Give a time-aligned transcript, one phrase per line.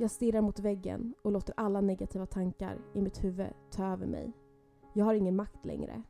[0.00, 4.32] Jag stirrar mot väggen och låter alla negativa tankar i mitt huvud ta över mig.
[4.92, 6.02] Jag har ingen makt längre.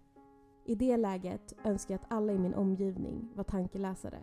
[0.64, 4.18] I det läget önskar jag att alla i min omgivning var tankeläsare.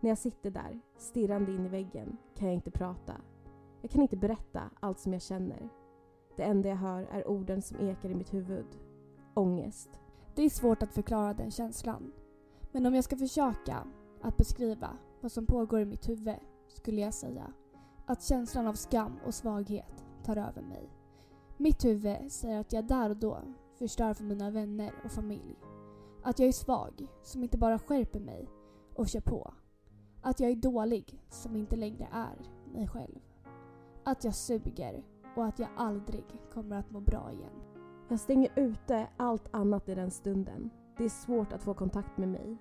[0.00, 3.12] När jag sitter där, stirrande in i väggen, kan jag inte prata.
[3.80, 5.68] Jag kan inte berätta allt som jag känner.
[6.36, 8.66] Det enda jag hör är orden som ekar i mitt huvud.
[9.34, 10.00] Ångest.
[10.34, 12.12] Det är svårt att förklara den känslan.
[12.72, 13.86] Men om jag ska försöka
[14.20, 16.38] att beskriva vad som pågår i mitt huvud
[16.68, 17.52] skulle jag säga
[18.12, 20.90] att känslan av skam och svaghet tar över mig.
[21.56, 23.38] Mitt huvud säger att jag där och då
[23.78, 25.56] förstör för mina vänner och familj.
[26.22, 28.48] Att jag är svag, som inte bara skärper mig
[28.94, 29.54] och kör på.
[30.22, 32.38] Att jag är dålig, som inte längre är
[32.72, 33.18] mig själv.
[34.04, 35.04] Att jag suger
[35.36, 37.62] och att jag aldrig kommer att må bra igen.
[38.08, 40.70] Jag stänger ute allt annat i den stunden.
[40.98, 42.56] Det är svårt att få kontakt med mig.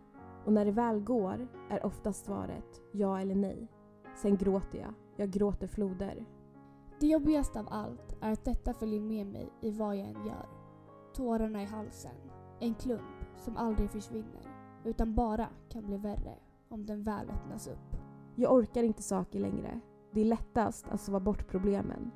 [0.45, 3.67] Och när det väl går är oftast svaret ja eller nej.
[4.15, 4.93] Sen gråter jag.
[5.21, 6.25] Jag gråter floder.
[6.99, 10.45] Det jobbigaste av allt är att detta följer med mig i vad jag än gör.
[11.15, 12.15] Tårarna i halsen.
[12.59, 14.41] En klump som aldrig försvinner
[14.83, 16.35] utan bara kan bli värre
[16.69, 17.97] om den väl öppnas upp.
[18.35, 19.79] Jag orkar inte saker längre.
[20.11, 22.11] Det är lättast att sova bort problemen.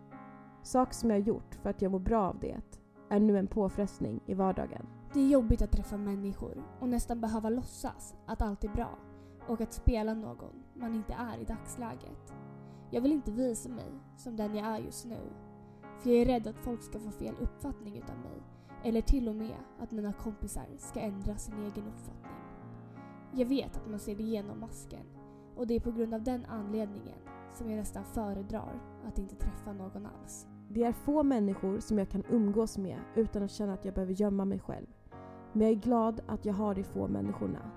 [0.64, 2.62] Saker som jag gjort för att jag mår bra av det
[3.10, 4.88] är nu en påfrestning i vardagen.
[5.14, 8.90] Det är jobbigt att träffa människor och nästan behöva låtsas att allt är bra
[9.48, 12.45] och att spela någon man inte är i dagsläget.
[12.92, 15.20] Jag vill inte visa mig som den jag är just nu.
[16.00, 18.42] För jag är rädd att folk ska få fel uppfattning utav mig.
[18.84, 22.32] Eller till och med att mina kompisar ska ändra sin egen uppfattning.
[23.34, 25.06] Jag vet att man ser igenom masken
[25.56, 27.20] och det är på grund av den anledningen
[27.54, 30.48] som jag nästan föredrar att inte träffa någon alls.
[30.70, 34.14] Det är få människor som jag kan umgås med utan att känna att jag behöver
[34.14, 34.88] gömma mig själv.
[35.54, 37.72] Men jag är glad att jag har de få människorna.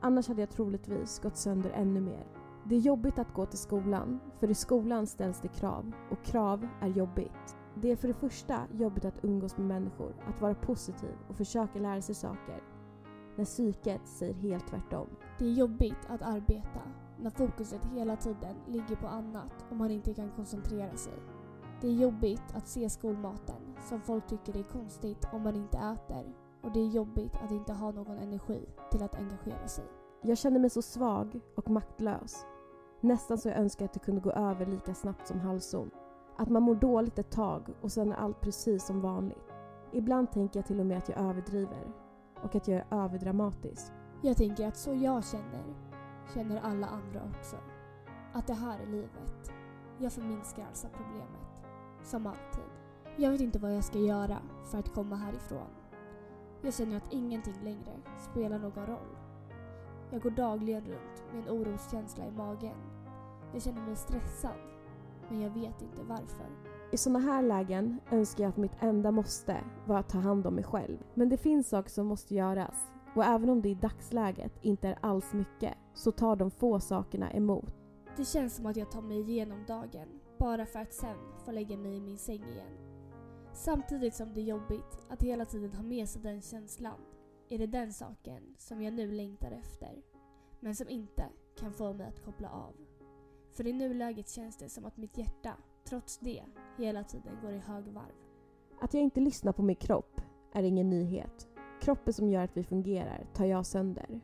[0.00, 2.37] Annars hade jag troligtvis gått sönder ännu mer.
[2.68, 6.68] Det är jobbigt att gå till skolan, för i skolan ställs det krav och krav
[6.80, 7.56] är jobbigt.
[7.74, 11.78] Det är för det första jobbigt att umgås med människor, att vara positiv och försöka
[11.78, 12.62] lära sig saker.
[13.36, 15.08] När psyket säger helt tvärtom.
[15.38, 16.80] Det är jobbigt att arbeta
[17.20, 21.18] när fokuset hela tiden ligger på annat och man inte kan koncentrera sig.
[21.80, 26.34] Det är jobbigt att se skolmaten som folk tycker är konstigt om man inte äter
[26.62, 29.84] och det är jobbigt att inte ha någon energi till att engagera sig.
[30.22, 32.46] Jag känner mig så svag och maktlös.
[33.00, 35.94] Nästan så jag önskar att det kunde gå över lika snabbt som halsont.
[36.36, 39.52] Att man mår dåligt ett tag och sen är allt precis som vanligt.
[39.92, 41.92] Ibland tänker jag till och med att jag överdriver
[42.42, 43.92] och att jag är överdramatisk.
[44.22, 45.64] Jag tänker att så jag känner,
[46.34, 47.56] känner alla andra också.
[48.32, 49.52] Att det här är livet.
[49.98, 51.64] Jag förminskar alltså problemet.
[52.02, 52.70] Som alltid.
[53.16, 55.70] Jag vet inte vad jag ska göra för att komma härifrån.
[56.62, 59.16] Jag känner att ingenting längre spelar någon roll.
[60.10, 62.76] Jag går dagligen runt med en oroskänsla i magen.
[63.52, 64.56] Jag känner mig stressad,
[65.28, 66.46] men jag vet inte varför.
[66.92, 70.54] I såna här lägen önskar jag att mitt enda måste var att ta hand om
[70.54, 70.98] mig själv.
[71.14, 74.98] Men det finns saker som måste göras och även om det i dagsläget inte är
[75.00, 77.74] alls mycket så tar de få sakerna emot.
[78.16, 81.76] Det känns som att jag tar mig igenom dagen bara för att sen få lägga
[81.76, 82.76] mig i min säng igen.
[83.52, 87.00] Samtidigt som det är jobbigt att hela tiden ha med sig den känslan
[87.48, 90.02] är det den saken som jag nu längtar efter.
[90.60, 91.24] Men som inte
[91.58, 92.74] kan få mig att koppla av.
[93.52, 96.44] För i nuläget känns det som att mitt hjärta, trots det,
[96.76, 98.14] hela tiden går i högvarv.
[98.80, 100.20] Att jag inte lyssnar på min kropp
[100.52, 101.48] är ingen nyhet.
[101.80, 104.20] Kroppen som gör att vi fungerar tar jag sönder.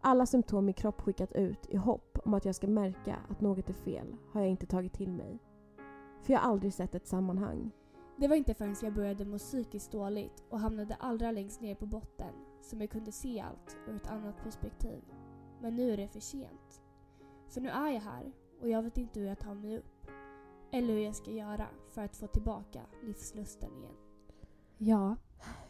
[0.00, 3.68] Alla symptom min kropp skickat ut i hopp om att jag ska märka att något
[3.68, 5.38] är fel har jag inte tagit till mig.
[6.22, 7.70] För jag har aldrig sett ett sammanhang.
[8.16, 11.86] Det var inte förrän jag började må psykiskt dåligt och hamnade allra längst ner på
[11.86, 15.02] botten som jag kunde se allt ur ett annat perspektiv.
[15.60, 16.81] Men nu är det för sent.
[17.52, 20.10] För nu är jag här och jag vet inte hur jag tar mig upp.
[20.70, 23.94] Eller hur jag ska göra för att få tillbaka livslusten igen.
[24.78, 25.16] Ja.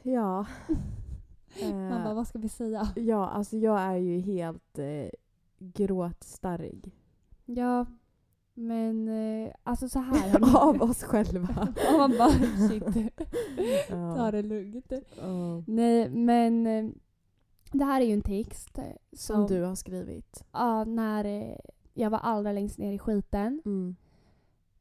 [0.02, 0.46] Ja.
[1.62, 2.88] Man bara, Eh, vad ska vi säga?
[2.96, 5.10] ja, alltså jag är ju helt eh,
[5.58, 6.92] gråtstarrig.
[7.44, 7.86] Ja,
[8.54, 10.56] men eh, alltså så här.
[10.68, 11.68] Av oss själva.
[11.92, 12.30] Och man bara,
[12.68, 13.18] shit.
[13.88, 14.92] Ta det lugnt.
[15.20, 15.64] Ja.
[15.66, 16.90] Nej, men eh,
[17.72, 20.44] det här är ju en text eh, som, Som du har skrivit.
[20.52, 21.56] Ja, när eh,
[21.94, 23.62] jag var allra längst ner i skiten.
[23.64, 23.96] Mm.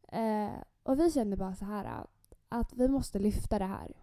[0.08, 3.94] Eh, och vi kände bara så här att, att vi måste lyfta det här.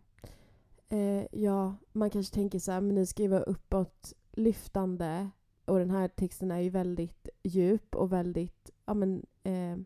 [0.88, 5.31] Eh, ja, man kanske tänker så här, men ni skriver uppåt lyftande
[5.64, 9.76] och den här texten är ju väldigt djup och väldigt ja, men, eh,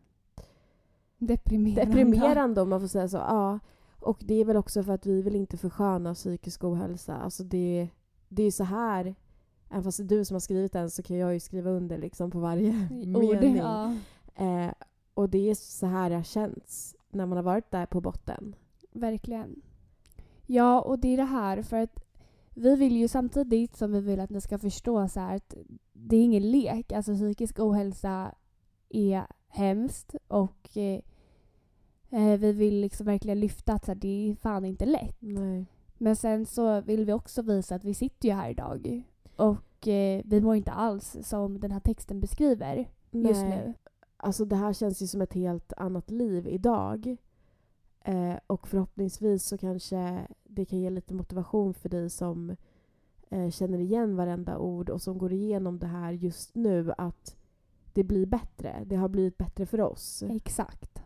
[1.17, 1.85] Deprimerande.
[1.85, 3.17] deprimerande om man får säga så.
[3.17, 3.59] Ja.
[3.99, 7.15] Och det är väl också för att vi vill inte försköna psykisk ohälsa.
[7.15, 7.89] Alltså det,
[8.35, 9.15] det är så här,
[9.69, 11.97] även fast det är du som har skrivit den så kan jag ju skriva under
[11.97, 12.69] liksom på varje
[13.15, 13.57] Ord, mening.
[13.57, 13.95] ja.
[14.35, 14.71] Eh,
[15.13, 18.55] och det är så här det har känts när man har varit där på botten.
[18.91, 19.61] Verkligen.
[20.45, 22.03] Ja, och det är det här för att
[22.55, 25.55] vi vill ju samtidigt som vi vill att ni ska förstå så här att
[25.93, 26.91] det är ingen lek.
[26.91, 28.35] Alltså psykisk ohälsa
[28.89, 30.99] är hemskt och eh,
[32.09, 35.17] eh vi vill liksom verkligen lyfta att så här, det är fan inte lätt.
[35.19, 35.65] Nej.
[35.97, 39.03] Men sen så vill vi också visa att vi sitter ju här idag
[39.35, 43.49] och eh, vi mår inte alls som den här texten beskriver just Nej.
[43.49, 43.73] nu.
[44.17, 47.17] Alltså det här känns ju som ett helt annat liv idag.
[48.01, 52.55] Eh, och förhoppningsvis så kanske det kan ge lite motivation för dig som
[53.29, 57.35] eh, känner igen varenda ord och som går igenom det här just nu att
[57.93, 58.83] det blir bättre.
[58.85, 60.23] Det har blivit bättre för oss.
[60.29, 61.03] Exakt.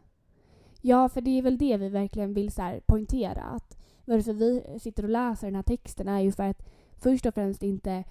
[0.81, 3.43] Ja, för det är väl det vi verkligen vill så poängtera.
[3.43, 3.76] Att
[4.07, 6.65] varför vi sitter och läser den här texten är ju för att
[6.97, 8.03] först och främst inte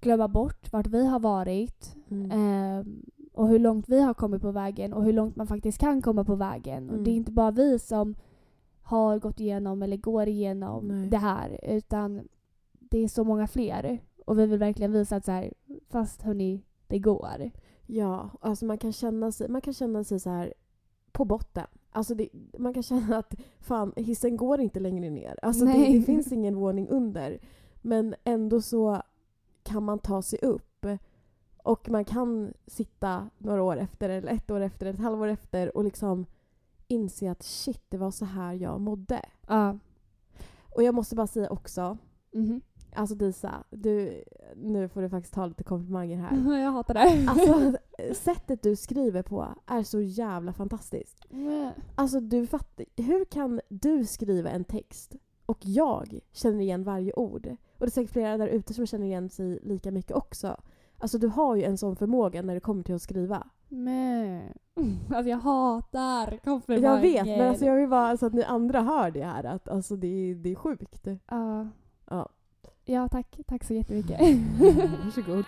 [0.00, 2.30] glömma bort vart vi har varit Mm.
[2.30, 2.84] eh,
[3.32, 6.24] och hur långt vi har kommit på vägen och hur långt man faktiskt kan komma
[6.24, 6.84] på vägen.
[6.88, 7.04] Och Mm.
[7.04, 8.14] det är inte bara vi som
[8.82, 11.08] har gått igenom eller går igenom Nej.
[11.08, 12.28] det här utan
[12.72, 13.98] det är så många fler.
[14.26, 15.52] Och vi vill verkligen visa att så här,
[15.88, 17.50] fast hörni, det går.
[17.86, 20.54] Ja, alltså man kan känna sig, man kan känna sig så här
[21.12, 21.66] på botten.
[21.92, 22.28] Alltså det,
[22.58, 25.38] man kan känna att fan, hissen går inte längre ner.
[25.42, 27.38] Alltså det, det finns ingen våning under.
[27.82, 29.02] Men ändå så
[29.62, 30.86] kan man ta sig upp.
[31.62, 35.84] Och man kan sitta några år efter, eller ett år efter, ett halvår efter och
[35.84, 36.26] liksom
[36.88, 39.20] inse att shit, det var så här jag mådde.
[39.48, 39.78] Ja.
[40.74, 41.98] Och jag måste bara säga också,
[42.32, 42.60] Mhm.
[42.94, 44.24] alltså Disa, du,
[44.56, 46.58] nu får du faktiskt ta lite komplimanger här.
[46.62, 47.26] Jag hatar det.
[47.30, 47.78] Alltså,
[48.14, 51.26] sättet du skriver på är så jävla fantastiskt.
[51.94, 52.86] Alltså, du fattar.
[52.96, 55.16] Hur kan du skriva en text
[55.46, 57.46] och jag känner igen varje ord?
[57.46, 60.56] Och det är säkert flera där ute som känner igen sig lika mycket också.
[60.98, 63.46] Alltså, du har ju en sån förmåga när det kommer till att skriva.
[63.68, 64.42] Men.
[65.14, 66.88] Alltså jag hatar komplimanger.
[66.88, 69.44] Jag vet, men alltså jag vill bara så att ni andra hör det här.
[69.44, 71.06] Att alltså, det, är, det är sjukt.
[71.26, 71.68] Ja.
[72.10, 72.28] Ja.
[72.84, 73.40] Ja, tack.
[73.46, 74.20] Tack så jättemycket.
[75.04, 75.44] Varsågod.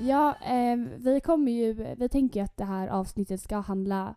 [0.00, 1.94] Ja, ehm, vi kommer ju...
[1.98, 4.14] Vi tänker ju att det här avsnittet ska handla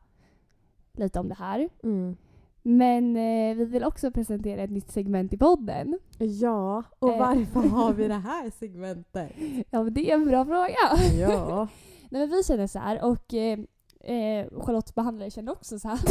[0.94, 1.70] lite om det här.
[1.84, 2.18] Mm.
[2.66, 6.00] Men eh, vi vill också presentera ett nytt segment i podden.
[6.18, 7.20] Ja, och Eh.
[7.20, 9.32] varför har vi det här segmentet?
[9.70, 11.20] Ja, men det är en bra fråga.
[11.20, 11.68] Ja.
[12.10, 13.60] Nej, men vi känner så här och eh,
[14.00, 16.00] eh, Charlottes behandlare känner också så här.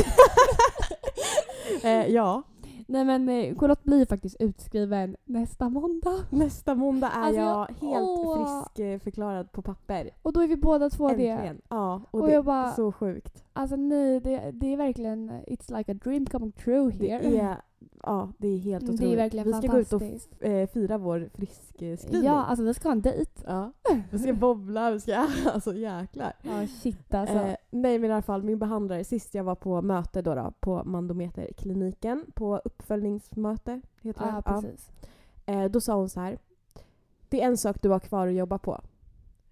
[1.85, 2.43] Eh, ja.
[2.93, 6.15] Nej men eh, Charlotte blir faktiskt utskriven nästa måndag.
[6.31, 8.35] Nästa måndag är Alltså, jag jag- helt åh.
[8.37, 10.11] frisk eh, förklarad på papper.
[10.23, 11.29] Och då är vi båda två det.
[11.29, 11.61] Äntligen.
[11.69, 13.45] Ja, och, Och det jag bara- är så sjukt.
[13.53, 17.41] Alltså nej, det, det är verkligen it's like a dream coming true Det here.
[17.41, 17.57] är,
[18.03, 19.11] ja, det är helt Mm, otroligt.
[19.11, 20.03] det är verkligen vi ska gå ut och
[20.47, 22.23] eh, fira vår friskskrivning.
[22.25, 23.43] Ja, alltså vi ska ha en dejt.
[23.47, 23.73] Ja.
[24.11, 25.27] Vi ska bobbla, vi ska...
[25.55, 26.33] Alltså jäklar.
[26.43, 27.37] Ja shit alltså.
[27.37, 30.53] Eh, nej men i alla fall, min behandlare, sist jag var på möte då, då
[30.61, 34.43] på Mandometerkliniken, på uppföljningsmöte, heter ja det?
[34.43, 34.91] precis.
[35.47, 36.39] Eh, då sa hon så här.
[37.29, 38.81] Det är en sak du har kvar att jobba på.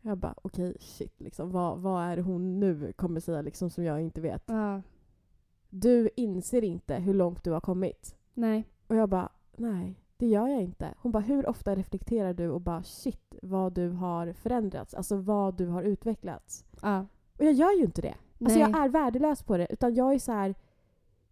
[0.03, 1.51] Jag bara okej, shit liksom.
[1.51, 4.43] Vad, vad är det hon nu kommer säga liksom som jag inte vet?
[4.47, 4.83] Ja.
[5.71, 8.17] Du inser inte hur långt du har kommit.
[8.41, 8.69] Nej.
[8.87, 10.95] Och jag bara nej, det gör jag inte.
[10.99, 14.95] Hon bara hur ofta reflekterar du och bara shit vad du har förändrats.
[14.95, 16.65] Alltså vad du har utvecklats.
[16.83, 17.07] Ja.
[17.39, 18.15] Och jag gör ju inte det.
[18.41, 18.71] Alltså Nej.
[18.71, 19.67] jag är värdelös på det.
[19.71, 20.55] Utan jag är så här.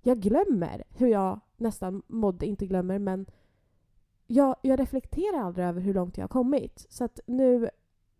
[0.02, 3.26] Jag glömmer hur jag nästan mådde, inte glömmer men
[4.26, 6.86] jag, jag reflekterar aldrig över hur långt jag har kommit.
[6.88, 7.70] Så att nu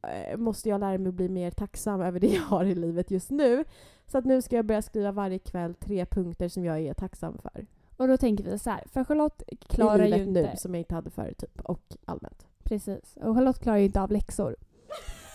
[0.02, 3.10] eh, måste jag lära mig att bli mer tacksam över det jag har i livet
[3.10, 3.64] just nu.
[4.06, 7.38] Så att nu ska jag börja skriva varje kväll tre punkter som jag är tacksam
[7.38, 7.66] för.
[7.98, 10.30] Och då tänker vi så här, för Charlotte klarar ju inte...
[10.42, 11.60] nu som jag inte hade förut typ.
[11.60, 12.46] Och allmänt.
[12.62, 13.16] Precis.
[13.16, 14.56] Och Charlotte klarar ju inte av läxor.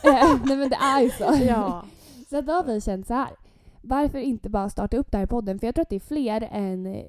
[0.05, 1.33] Eh, Nej men det är ju så.
[1.47, 1.83] Ja.
[2.29, 3.29] Så då har vi känt så här.
[3.81, 5.59] Varför inte bara starta upp den här podden?
[5.59, 7.05] För jag tror att det är fler än eh,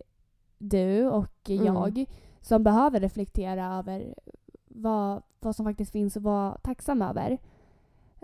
[0.59, 1.65] du och Mm.
[1.67, 2.07] jag
[2.41, 4.15] som behöver reflektera över
[4.69, 7.39] vad, vad som faktiskt finns och vara tacksam över.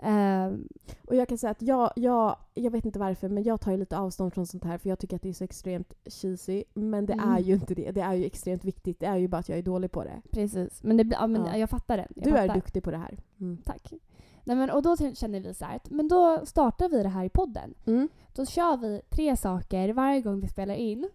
[0.03, 0.67] Ehm,
[1.07, 3.77] Och jag kan säga att jag, jag, jag vet inte varför, men jag tar ju
[3.77, 6.63] lite avstånd från sånt här för jag tycker att det är så extremt cheesy.
[6.73, 7.29] Men det Mm.
[7.29, 7.91] är ju inte det.
[7.91, 8.99] Det är ju extremt viktigt.
[8.99, 10.21] Det är ju bara att jag är dålig på det.
[10.31, 10.83] precis.
[10.83, 11.57] Men, det, ja, men Ja.
[11.57, 12.07] jag fattar den.
[12.15, 12.55] Jag Du är fattar.
[12.55, 13.17] duktig på det här.
[13.39, 13.57] Mm.
[13.65, 13.93] Tack.
[14.43, 17.25] Nej, men, och då känner vi så här, att, men då startar vi det här
[17.25, 17.73] i podden.
[17.85, 18.09] Mm.
[18.35, 21.09] Då kör vi tre saker varje gång vi spelar in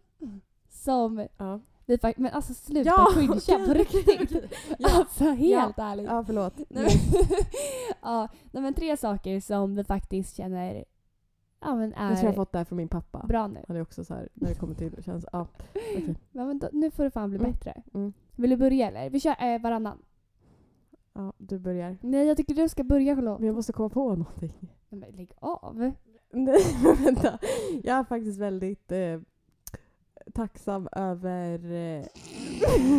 [0.69, 1.61] som Ja.
[1.87, 4.05] Vi fak- men alltså sluta Ja, cringea på okej, riktigt.
[4.09, 4.49] okej, okej.
[4.79, 6.07] Ja, Alltså helt ärligt.
[6.07, 6.55] ja förlåt.
[6.69, 6.89] Nej,
[8.03, 10.85] ja, men tre saker som vi faktiskt känner
[11.61, 13.27] ja, men är Jag tror jag har fått det här från min pappa.
[13.29, 13.65] bra nu.
[13.69, 15.47] Han är också så här, när det kommer till känns, ja.
[15.71, 16.15] okej.
[16.33, 17.51] Ja, men då, nu får det fan bli Mm.
[17.53, 17.83] bättre.
[17.95, 18.13] Mm.
[18.37, 19.11] Vill du börja eller?
[19.11, 19.99] Vi kör eh, varannan.
[21.15, 21.99] ja, du börjar.
[22.03, 23.39] Nej, jag tycker du ska börja Charlotte.
[23.41, 24.53] Men jag måste komma på någonting.
[24.89, 25.77] Men lägg av.
[25.77, 25.93] Nej,
[26.31, 27.39] men vänta.
[27.83, 29.21] Jag är faktiskt väldigt eh,
[30.35, 32.07] tacksam över eh,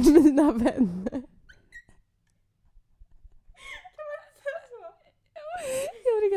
[0.23, 1.23] mina vänner.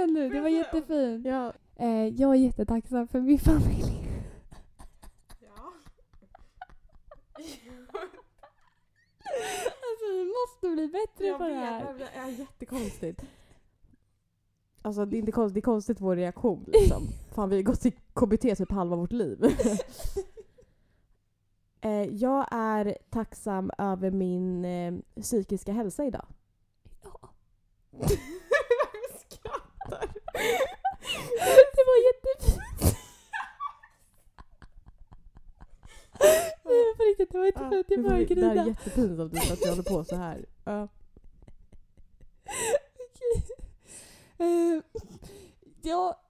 [0.00, 0.28] Kan du.
[0.28, 1.26] Det var jättefint.
[1.26, 1.52] Ja.
[1.76, 4.06] Eh, jag är jättetacksam för min familj.
[9.82, 11.94] Alltså vi måste bli bättre på det här.
[11.98, 13.22] det är jättekonstigt.
[14.82, 17.08] Alltså det är inte konstigt, det är konstigt vår reaktion liksom.
[17.34, 19.38] Fan vi har gått i KBT typ halva vårt liv.
[21.82, 26.26] eh, jag är tacksam över min eh, psykiska hälsa idag.
[27.02, 27.28] Ja.
[27.90, 30.12] Varför skrattar?
[31.76, 32.96] Det var jättefint.
[36.64, 37.72] Nej, på riktigt, det var jättefint.
[37.72, 38.68] Jag Nu får börjar vi- det här är grina.
[38.68, 40.46] jättepinsamt att vi håller på så här.
[40.64, 40.88] Ja.
[43.12, 43.44] Okej.
[44.38, 44.82] Eh,
[45.82, 46.20] ja.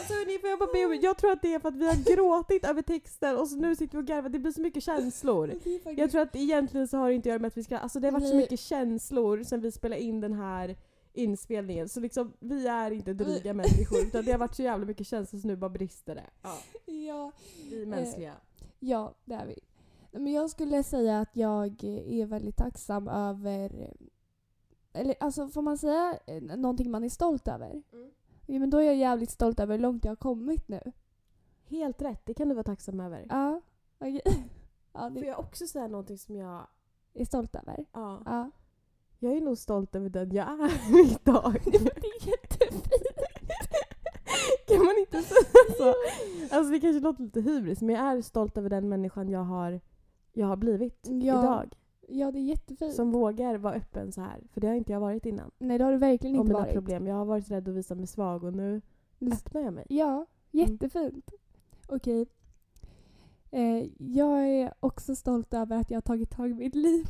[0.00, 1.86] Alltså hörni, får jag bara be om Jag tror att det är för att vi
[1.86, 4.28] har gråtit över texten och så nu sitter vi och garvar.
[4.28, 5.54] Det blir så mycket känslor.
[5.96, 7.78] Jag tror att egentligen så har det inte att göra med att vi ska...
[7.78, 10.76] Alltså det har varit så mycket känslor sen vi spelade in den här
[11.12, 11.88] inspelningen.
[11.88, 15.40] Så liksom, vi är inte dryga människor utan det har varit så jävla mycket känslor
[15.40, 16.30] så nu bara brister det.
[16.42, 17.32] Ja, ja,
[17.70, 18.34] vi är mänskliga.
[18.78, 19.58] ja, det är vi.
[20.12, 23.92] Men jag skulle säga att jag är väldigt tacksam över...
[24.92, 27.82] Eller alltså får man säga eh, någonting man är stolt över?
[27.92, 28.10] Mm.
[28.52, 30.80] Ja, men då är jag jävligt stolt över hur långt jag har kommit nu.
[31.64, 33.26] Helt rätt, det kan du vara tacksam över.
[33.28, 33.60] Ja,
[33.98, 34.20] okej.
[34.92, 36.66] Ja, Får det jag också säga någonting som jag...
[37.14, 37.84] är stolt över.
[37.92, 38.50] Ja, Ja.
[39.18, 41.60] jag är nog stolt över den jag är idag.
[41.64, 42.88] Det är jättefint.
[44.68, 45.94] kan man inte säga så?
[46.56, 49.80] Alltså det kanske låter lite hybris men jag är stolt över den människan jag har,
[50.32, 51.14] jag har blivit Ja.
[51.42, 51.74] idag.
[52.12, 52.94] Ja, det är jättefint.
[52.94, 54.40] Som vågar vara öppen så här.
[54.52, 55.50] För det har inte jag varit innan.
[55.58, 56.74] Nej, det har du verkligen Om inte mina varit.
[56.74, 57.06] problem.
[57.06, 58.80] Jag har varit rädd att visa mig svag och nu
[59.18, 59.86] Nu- öppnar jag mig.
[59.88, 61.30] Ja, jättefint.
[61.88, 62.26] Okej.
[63.50, 67.06] Eh, jag är också stolt över att jag har tagit tag i mitt liv.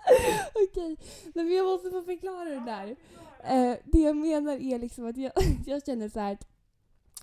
[0.08, 0.96] Nej, men- Okej,
[1.34, 2.96] Nej, men jag måste få förklara det där.
[3.44, 5.32] Eh, det jag menar är liksom att jag,
[5.66, 6.46] jag känner så att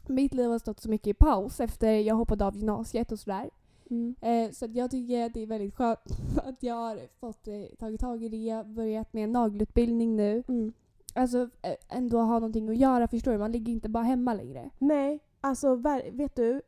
[0.08, 3.50] mitt liv har stått så mycket i paus efter jag hoppade av gymnasiet och sådär.
[3.90, 4.16] Mm.
[4.22, 6.00] Eh, så jag tycker att det är väldigt skönt
[6.44, 10.44] att jag har fått eh, tagit tag i det, börjat med en nagelutbildning nu.
[10.48, 10.74] Mm.
[11.14, 13.38] Alltså eh, ändå ha någonting att göra, förstår du?
[13.38, 14.70] Man ligger inte bara hemma längre.
[14.80, 15.76] Nej, alltså
[16.12, 16.62] vet du?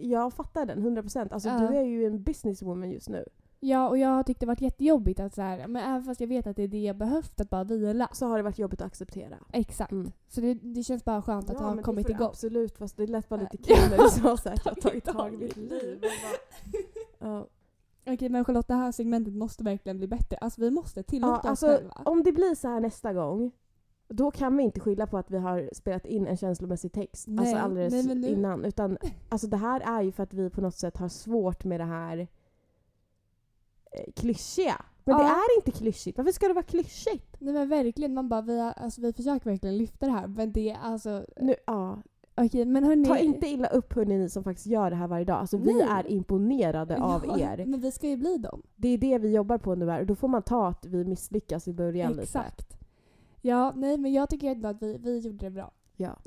[0.00, 1.32] Jag fattar den 100%.
[1.32, 1.58] Alltså Ja.
[1.58, 3.24] du är ju en businesswoman just nu.
[3.64, 6.28] Ja, och jag har tyckt det varit jättejobbigt att så här, men även fast jag
[6.28, 8.08] vet att det är det jag behövt, att bara vila.
[8.12, 9.36] Så har det varit jobbigt att acceptera.
[9.52, 9.92] Exakt.
[9.92, 10.12] Mm.
[10.28, 12.26] Så det, det känns bara skönt att Ja, ha kommit igång.
[12.26, 13.76] Absolut, fast det lät bara lite Ja.
[13.76, 15.70] kul när du sa så här, att jag har Tagit tag i mitt liv.
[15.70, 16.04] liv.
[17.18, 17.46] Ja.
[18.06, 20.36] Okej men Charlotte, det här segmentet måste verkligen bli bättre.
[20.36, 21.94] Alltså vi måste Ja, tillåta oss alltså, själva.
[22.04, 23.50] om det blir så här nästa gång,
[24.08, 27.38] då kan vi inte skylla på att vi har spelat in en känslomässig text Nej,
[27.46, 28.64] alltså alldeles nej, innan.
[28.64, 31.80] Utan alltså det här är ju för att vi på något sätt har svårt med
[31.80, 32.28] det här
[34.16, 34.84] klyschiga.
[35.04, 35.28] Men det Ja.
[35.30, 36.18] är inte klyschigt.
[36.18, 37.36] Varför ska det vara klyschigt?
[37.38, 40.26] Nej men verkligen, man bara, vi, har, alltså, vi försöker verkligen lyfta det här.
[40.26, 42.02] Men det är alltså, Nu, ja.
[42.34, 43.04] okej men hörni.
[43.04, 45.36] Ta inte illa upp hörni ni som faktiskt gör det här varje dag.
[45.38, 47.64] Alltså vi är imponerade av Ja, er.
[47.66, 48.62] Men vi ska ju bli dem.
[48.76, 51.04] Det är det vi jobbar på nu här och då får man ta att vi
[51.04, 52.22] misslyckas i början lite.
[52.22, 52.76] Exakt.
[53.40, 55.72] Ja, nej men jag tycker ändå att vi, vi gjorde det bra.
[55.96, 56.16] Ja.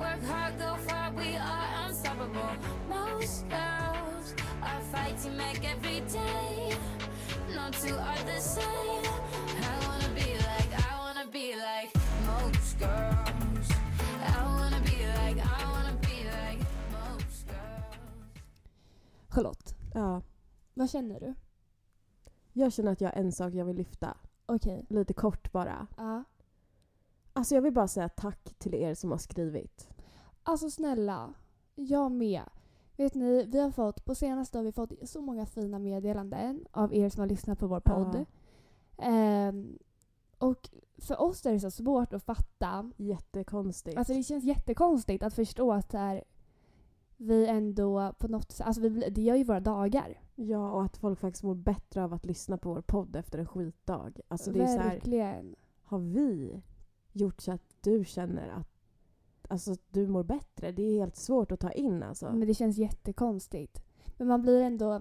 [0.00, 2.54] work hard, go far, we are unstoppable.
[2.88, 6.74] Most girls are fighting back every day.
[7.54, 9.04] No two are the same.
[9.68, 11.92] I wanna be like, I wanna be like
[12.26, 13.68] most girls.
[14.36, 16.60] I wanna be like, I wanna be like
[16.96, 18.34] most girls.
[19.28, 20.22] Charlotte, ja.
[20.74, 21.34] vad känner du?
[22.52, 24.16] Jag känner att jag har en sak jag vill lyfta.
[24.46, 24.86] Okej.
[24.88, 25.86] Lite kort bara.
[25.96, 26.24] Ja.
[27.32, 29.88] Alltså jag vill bara säga tack till er som har skrivit.
[30.42, 31.34] Alltså snälla,
[31.74, 32.42] jag med.
[32.96, 36.94] Vet ni, vi har fått, på senaste har vi fått så många fina meddelanden av
[36.94, 38.14] er som har lyssnat på vår podd.
[38.96, 39.04] Ja.
[39.04, 39.78] Ehm,
[40.38, 42.92] Och för oss är det så svårt att fatta.
[42.96, 43.98] Jättekonstigt.
[43.98, 46.24] Alltså det känns jättekonstigt att förstå att här,
[47.16, 50.20] vi ändå på något sätt, alltså vi, det gör ju våra dagar.
[50.34, 53.46] ja, och att folk faktiskt mår bättre av att lyssna på vår podd efter en
[53.46, 54.20] skitdag.
[54.28, 55.56] Alltså det är så här, Verkligen.
[55.82, 56.62] har vi
[57.12, 58.68] gjort så att du känner att
[59.48, 60.72] alltså, du mår bättre?
[60.72, 62.32] Det är helt svårt att ta in alltså.
[62.32, 63.82] Men det känns jättekonstigt.
[64.16, 65.00] Men man blir ändå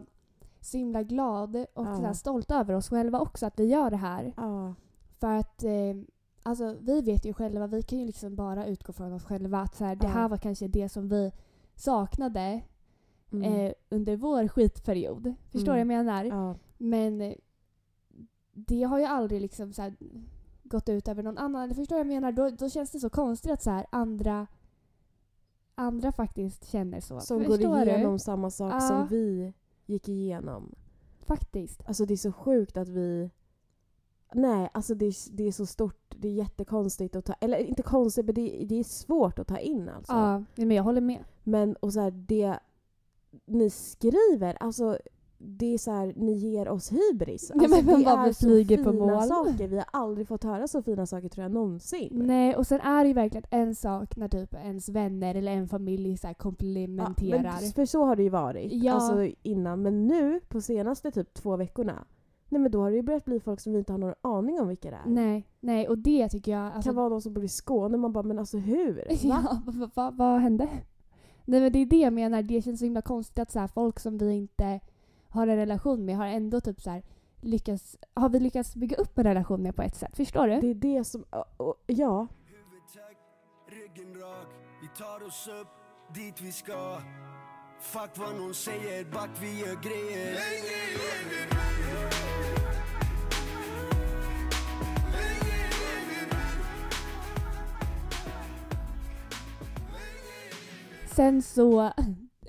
[0.62, 1.96] så himla glad och Ja.
[1.96, 4.34] här stolt över oss själva också att vi gör det här.
[4.38, 4.75] Ja,
[5.20, 5.96] För att eh,
[6.44, 9.75] alltså, vi vet ju själva, vi kan ju liksom bara utgå från oss själva att
[9.75, 10.12] så här, det Ja.
[10.13, 11.32] här var kanske det som vi
[11.75, 12.62] saknade
[13.32, 13.44] mm.
[13.54, 15.34] eh, under vår skitperiod.
[15.51, 15.88] Förstår du Mm.
[15.88, 16.24] vad jag menar?
[16.24, 16.56] ja.
[16.78, 17.34] Men eh,
[18.54, 19.96] det har ju aldrig liksom så här,
[20.69, 21.75] gått ut över någon annan.
[21.75, 22.31] Förstår du vad jag menar?
[22.31, 24.47] Då, då känns det så konstigt att så här, andra,
[25.75, 27.19] andra faktiskt känner så.
[27.19, 27.91] Som Förstår går du?
[27.91, 28.79] igenom samma sak Ja.
[28.79, 29.53] som vi
[29.85, 30.75] gick igenom.
[31.21, 31.81] Faktiskt.
[31.88, 33.29] Alltså det är så sjukt att vi...
[34.33, 36.15] Nej, alltså det är, det är så stort.
[36.17, 37.33] Det är jättekonstigt att ta...
[37.33, 40.13] Eller inte konstigt, men det, det är svårt att ta in alltså.
[40.13, 41.23] Ja, men jag håller med.
[41.43, 42.59] Men och så här, det
[43.45, 44.99] ni skriver, alltså
[45.41, 47.51] det är så här, ni ger oss hybris.
[47.55, 49.27] Ja, Alltså, men det är så flyger på fina moln.
[49.27, 49.67] saker.
[49.67, 52.10] Vi har aldrig fått höra så fina saker tror jag någonsin.
[52.13, 55.67] Nej, och sen är det ju verkligen en sak när typ ens vänner eller en
[55.67, 57.62] familj så här Ja, komplimenterar.
[57.62, 58.93] men för så har det ju varit Ja.
[58.93, 59.81] alltså, innan.
[59.81, 62.05] Men nu, på senaste typ två veckorna,
[62.50, 64.60] nej men då har det ju börjat bli folk som vi inte har någon aning
[64.60, 65.10] om vilka det är.
[65.10, 66.65] nej, nej, och det tycker jag...
[66.65, 68.96] Alltså, kan vara någon som bor i Skåne, man bara men alltså hur?
[69.10, 69.15] Va?
[69.24, 70.67] ja, vad, vad, vad hände?
[71.46, 73.67] Nej men det är det jag menar, det känns så himla konstigt att så här,
[73.67, 74.79] folk som vi inte
[75.29, 77.03] har en relation med har ändå typ så här,
[77.41, 80.17] lyckats, har vi lyckats bygga upp en relation med på ett sätt.
[80.17, 80.59] Förstår du?
[80.62, 81.25] Det är det som,
[81.88, 82.27] ja.
[84.81, 85.67] Vi tar oss upp
[86.15, 86.98] dit vi ska
[87.81, 91.50] Fuck vad någon säger, back vi gör grejer Länge lever
[101.08, 101.91] Sen så...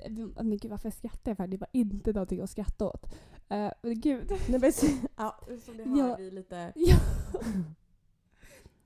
[0.09, 1.47] Men gud varför skrattar jag för?
[1.47, 3.05] Det var inte någonting att skratta åt.
[3.49, 4.31] Eh, men gud.
[4.49, 4.71] Nej, men,
[5.17, 6.15] ja, som ni hör, Ja.
[6.15, 6.73] vi lite...
[6.75, 6.97] Ja.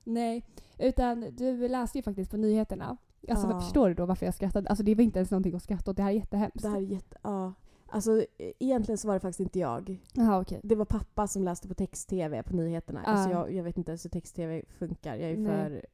[0.03, 0.43] Nej,
[0.79, 2.97] utan du läste ju faktiskt på nyheterna.
[3.29, 3.59] Alltså Ja.
[3.61, 4.69] förstår du då varför jag skrattade?
[4.69, 6.61] Alltså det var inte ens någonting att skratta åt, det här är jättehemskt.
[6.61, 7.17] Det här är jätte...
[7.21, 7.53] Ja.
[7.87, 10.01] Alltså e- egentligen så var det faktiskt inte jag.
[10.13, 10.59] Jaha okej.
[10.63, 13.01] Det var pappa som läste på text-tv på nyheterna.
[13.05, 13.11] Ja.
[13.11, 15.15] Alltså jag, jag vet inte ens hur text-tv funkar.
[15.15, 15.51] Jag är Nej.
[15.69, 15.85] för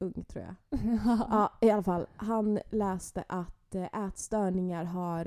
[0.00, 0.80] ung tror jag.
[1.30, 2.06] Ja, i alla fall.
[2.16, 5.26] Han läste att eh, ätstörningar har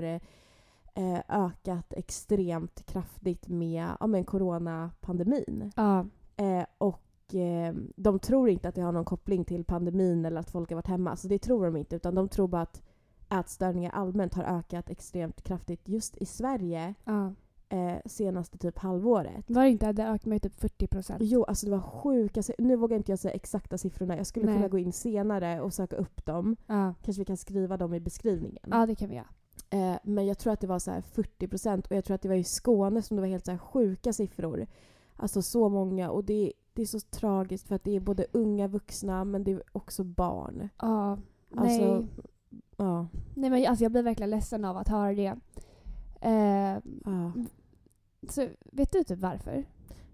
[0.94, 5.72] eh, ökat extremt kraftigt med ja, men coronapandemin.
[5.76, 6.06] ja.
[6.36, 10.50] Eh, och eh, de tror inte att det har någon koppling till pandemin eller att
[10.52, 11.16] folk har varit hemma.
[11.16, 11.96] Så det tror de inte.
[11.96, 12.82] Utan de tror bara att
[13.30, 17.34] ätstörningar allmänt har ökat extremt kraftigt just i Sverige ja.
[17.70, 19.46] Eh, senaste typ halvåret.
[19.48, 21.20] Var det inte att det ökat med typ 40 procent?
[21.22, 24.18] Jo, alltså det var sjuka Nu vågar inte jag säga exakta siffrorna.
[24.18, 24.56] Jag skulle Nej.
[24.56, 26.56] kunna gå in senare och söka upp dem.
[26.68, 26.94] Ja.
[27.02, 28.64] Kanske vi kan skriva dem i beskrivningen.
[28.72, 29.28] ja, det kan vi göra.
[29.70, 32.22] Eh, men jag tror att det var så här 40 procent och jag tror att
[32.22, 34.68] det var i Skåne som det var helt så här sjuka siffror.
[35.16, 38.68] Alltså så många och det, det är så tragiskt för att det är både unga
[38.68, 40.70] vuxna men det är också barn.
[40.82, 41.18] Ja.
[41.56, 42.08] Alltså, Nej.
[42.78, 43.08] Ja.
[43.36, 45.36] Nej men alltså jag blir verkligen ledsen av att höra det.
[46.24, 47.32] Eh, ja.
[48.30, 49.66] så vet du typ varför?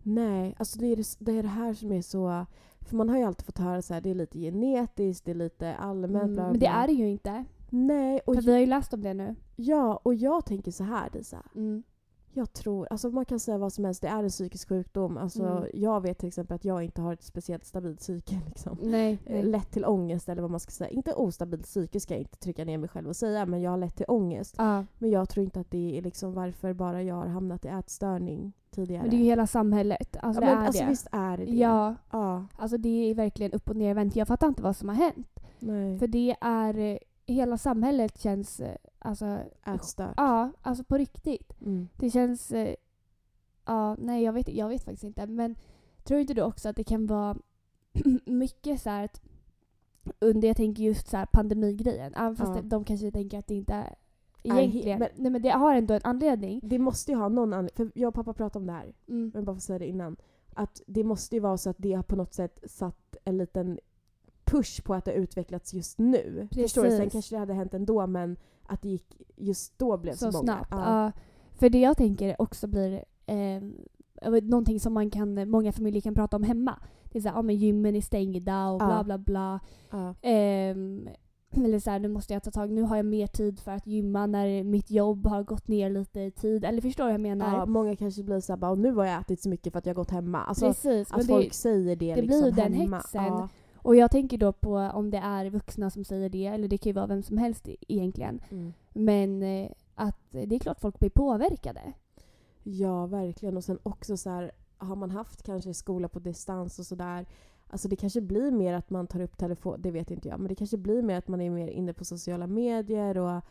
[0.03, 2.45] Nej, alltså det är det, det är det här som är så...
[2.81, 5.35] För man har ju alltid fått höra så här, det är lite genetiskt, det är
[5.35, 6.23] lite allmänt.
[6.23, 7.45] Mm, men det är det ju inte.
[7.69, 9.35] Nej, och För vi har ju läst om det nu.
[9.55, 11.43] ja, och jag tänker så här Disa.
[11.55, 11.83] Mm.
[12.39, 15.17] Jag tror, alltså man kan säga vad som helst, det är en psykisk sjukdom.
[15.17, 15.63] Alltså, Mm.
[15.73, 18.39] Jag vet till exempel att jag inte har ett speciellt stabilt psyke.
[18.47, 18.77] Liksom.
[18.81, 19.13] Nej.
[19.25, 19.43] Eh, nej.
[19.43, 20.89] Lätt till ångest eller vad man ska säga.
[20.89, 23.77] Inte ostabilt psyke ska jag inte trycka ner mig själv och säga, men jag har
[23.77, 24.55] lätt till ångest.
[24.57, 24.85] Ja.
[24.97, 28.53] Men jag tror inte att det är liksom varför bara jag har hamnat i ätstörning
[28.71, 29.01] tidigare.
[29.01, 30.17] Men det är ju hela samhället.
[30.21, 30.89] Alltså ja, men är alltså, det.
[30.89, 31.43] Visst är det.
[31.43, 31.95] Ja.
[32.11, 32.45] ja.
[32.57, 34.11] Alltså det är verkligen upp och ner.
[34.17, 35.39] Jag fattar inte vad som har hänt.
[35.59, 35.99] Nej.
[35.99, 36.77] För det är...
[36.77, 38.61] eh, Hela samhället känns...
[38.99, 39.39] Alltså...
[39.65, 40.13] Ätstört.
[40.17, 41.61] Ja, alltså på riktigt.
[41.61, 41.87] Mm.
[41.97, 42.51] Det känns...
[42.51, 42.75] eh,
[43.65, 45.27] Ja, nej jag vet, jag vet faktiskt inte.
[45.27, 45.55] Men
[46.03, 47.37] tror inte du också att det kan vara
[48.25, 49.21] mycket så här att
[50.19, 52.61] under, jag tänker just så här pandemigrejen, även fast Ja.
[52.61, 53.95] de, kanske tänker att det inte är
[54.43, 54.99] egentligen.
[54.99, 56.59] men- nej men det har ändå en anledning.
[56.63, 57.75] Det måste ju ha någon anledning.
[57.75, 58.93] För jag och pappa pratade om det här.
[59.07, 59.31] Mm.
[59.33, 60.17] Men bara för att säga det innan.
[60.53, 63.79] Att det måste ju vara så att det har på något sätt satt en liten
[64.45, 66.47] push på att det har utvecklats just nu.
[66.53, 66.89] Förstår du?
[66.89, 67.11] Sen Precis.
[67.11, 68.37] kanske det hade hänt ändå men
[68.69, 70.53] att det gick just då blev så, Så många.
[70.53, 70.67] snabbt.
[70.71, 71.03] Ja.
[71.05, 71.11] Ja.
[71.53, 73.61] För det jag tänker också blir eh,
[74.43, 76.79] någonting som man kan, många familjer kan prata om hemma.
[77.11, 79.59] Det är såhär, ja men gymmen är stängda och bla bla bla.
[80.21, 81.07] Ehm,
[81.51, 83.87] eller så här, nu måste jag ta tag, nu har jag mer tid för att
[83.87, 86.65] gymma när mitt jobb har gått ner lite i tid.
[86.65, 87.57] Eller förstår du vad jag menar?
[87.57, 89.93] Ja, många kanske blir såhär bara, nu har jag ätit så mycket för att jag
[89.93, 90.43] har gått hemma.
[90.43, 91.11] Alltså Precis.
[91.11, 92.97] att det- folk säger det, det blir liksom ju den hemma.
[92.97, 93.23] hetsen.
[93.23, 93.49] Ja.
[93.89, 96.89] Och jag tänker då på om det är vuxna som säger det, eller det kan
[96.89, 98.41] ju vara vem som helst e- egentligen.
[98.49, 98.73] Mm.
[98.93, 101.93] Men eh, att det är klart folk blir påverkade.
[102.63, 103.57] ja, verkligen.
[103.57, 107.25] Och sen också så här, har man haft kanske skola på distans och sådär.
[107.67, 110.47] Alltså det kanske blir mer att man tar upp telefon, det vet inte jag, men
[110.47, 113.41] det kanske blir mer att man är mer inne på sociala medier och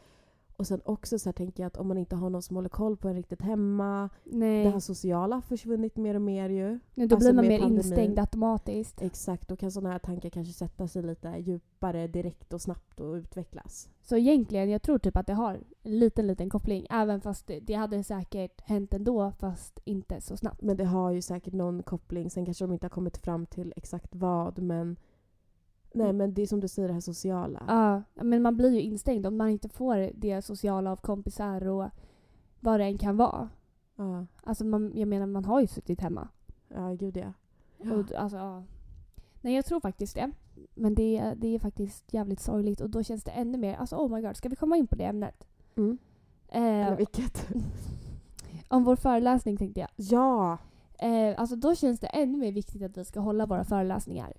[0.59, 2.69] och sen också så här tänker jag att om man inte har någon som håller
[2.69, 4.11] koll på en riktigt hemma.
[4.25, 4.65] Nej.
[4.65, 6.79] Det här sociala har försvunnit mer och mer ju.
[6.95, 7.85] Men då alltså blir man mer pandemin.
[7.85, 9.03] instängd automatiskt.
[9.03, 13.15] Exakt, då kan sådana här tankar kanske sätta sig lite djupare direkt och snabbt och
[13.15, 13.89] utvecklas.
[14.03, 16.87] Så egentligen, jag tror typ att det har en liten, liten koppling.
[16.91, 20.63] Även fast det, det hade säkert hänt ändå, fast inte så snabbt.
[20.63, 22.31] Men det har ju säkert någon koppling.
[22.31, 24.97] Sen kanske de inte har kommit fram till exakt vad men
[26.05, 27.63] Nej men det är som du säger det här sociala.
[27.69, 31.91] Ja, men man blir ju instängd om man inte får det sociala av kompisar och
[32.61, 33.49] vad det än kan vara.
[33.97, 36.29] Ja, Alltså man, jag menar, man har ju suttit hemma.
[36.69, 37.33] ja gud ja.
[37.93, 38.63] Och, alltså, ja.
[39.41, 40.31] Nej, jag tror faktiskt det.
[40.75, 44.15] Men det, det är faktiskt jävligt sorgligt och då känns det ännu mer, alltså oh
[44.15, 45.47] my god, ska vi komma in på det ämnet?
[45.77, 45.99] Mm.
[46.49, 47.49] Eh, Eller vilket?
[48.69, 49.89] om vår föreläsning tänkte jag.
[49.97, 50.59] ja!
[51.01, 54.33] Eh, alltså då känns det ännu mer viktigt att vi ska hålla våra föreläsningar.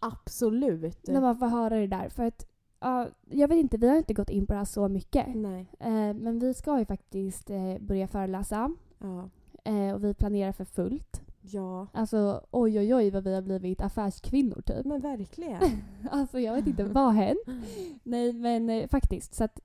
[0.00, 1.08] Absolut.
[1.08, 2.08] När man får höra det där.
[2.08, 2.46] För att,
[2.80, 5.34] ja, jag vet inte, vi har inte gått in på det här så mycket.
[5.34, 5.66] Nej.
[5.80, 8.72] Eh, men vi ska ju faktiskt eh, börja föreläsa.
[8.98, 9.30] Ja.
[9.64, 11.22] Eh, och vi planerar för fullt.
[11.40, 11.86] Ja.
[11.92, 14.84] Alltså oj oj oj vad vi har blivit affärskvinnor typ.
[14.86, 15.62] Men verkligen.
[16.10, 17.38] Alltså jag vet inte vad hänt.
[18.02, 19.34] Nej men eh, faktiskt.
[19.34, 19.60] Så att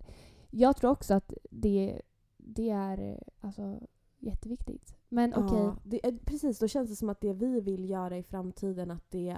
[0.50, 2.02] jag tror också att det,
[2.38, 3.80] det är eh, alltså,
[4.20, 4.96] jätteviktigt.
[5.10, 5.60] Men okej.
[5.60, 8.92] Ja, det, är- precis, då känns det som att det vi vill göra i framtiden
[8.92, 9.36] att det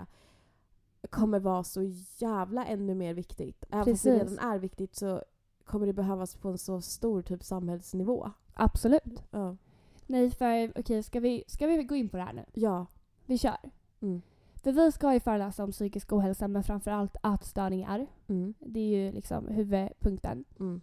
[1.10, 1.82] kommer vara så
[2.18, 3.66] jävla ännu mer viktigt.
[3.70, 4.32] Även fast det Precis.
[4.32, 5.24] redan är viktigt så
[5.66, 8.32] kommer det behövas på en så stor typ samhällsnivå.
[8.54, 9.24] Absolut.
[9.32, 9.58] Ja.
[10.06, 12.46] Nej för okej ska, vi, ska vi gå in på det här nu?
[12.54, 12.86] Ja.
[13.26, 13.58] Vi kör.
[14.02, 14.22] Mm.
[14.64, 18.08] För vi ska ju föreläsa om psykisk ohälsa men framförallt ätstörningar.
[18.28, 18.54] Mm.
[18.60, 20.46] Det är ju liksom huvudpunkten.
[20.60, 20.82] Mm.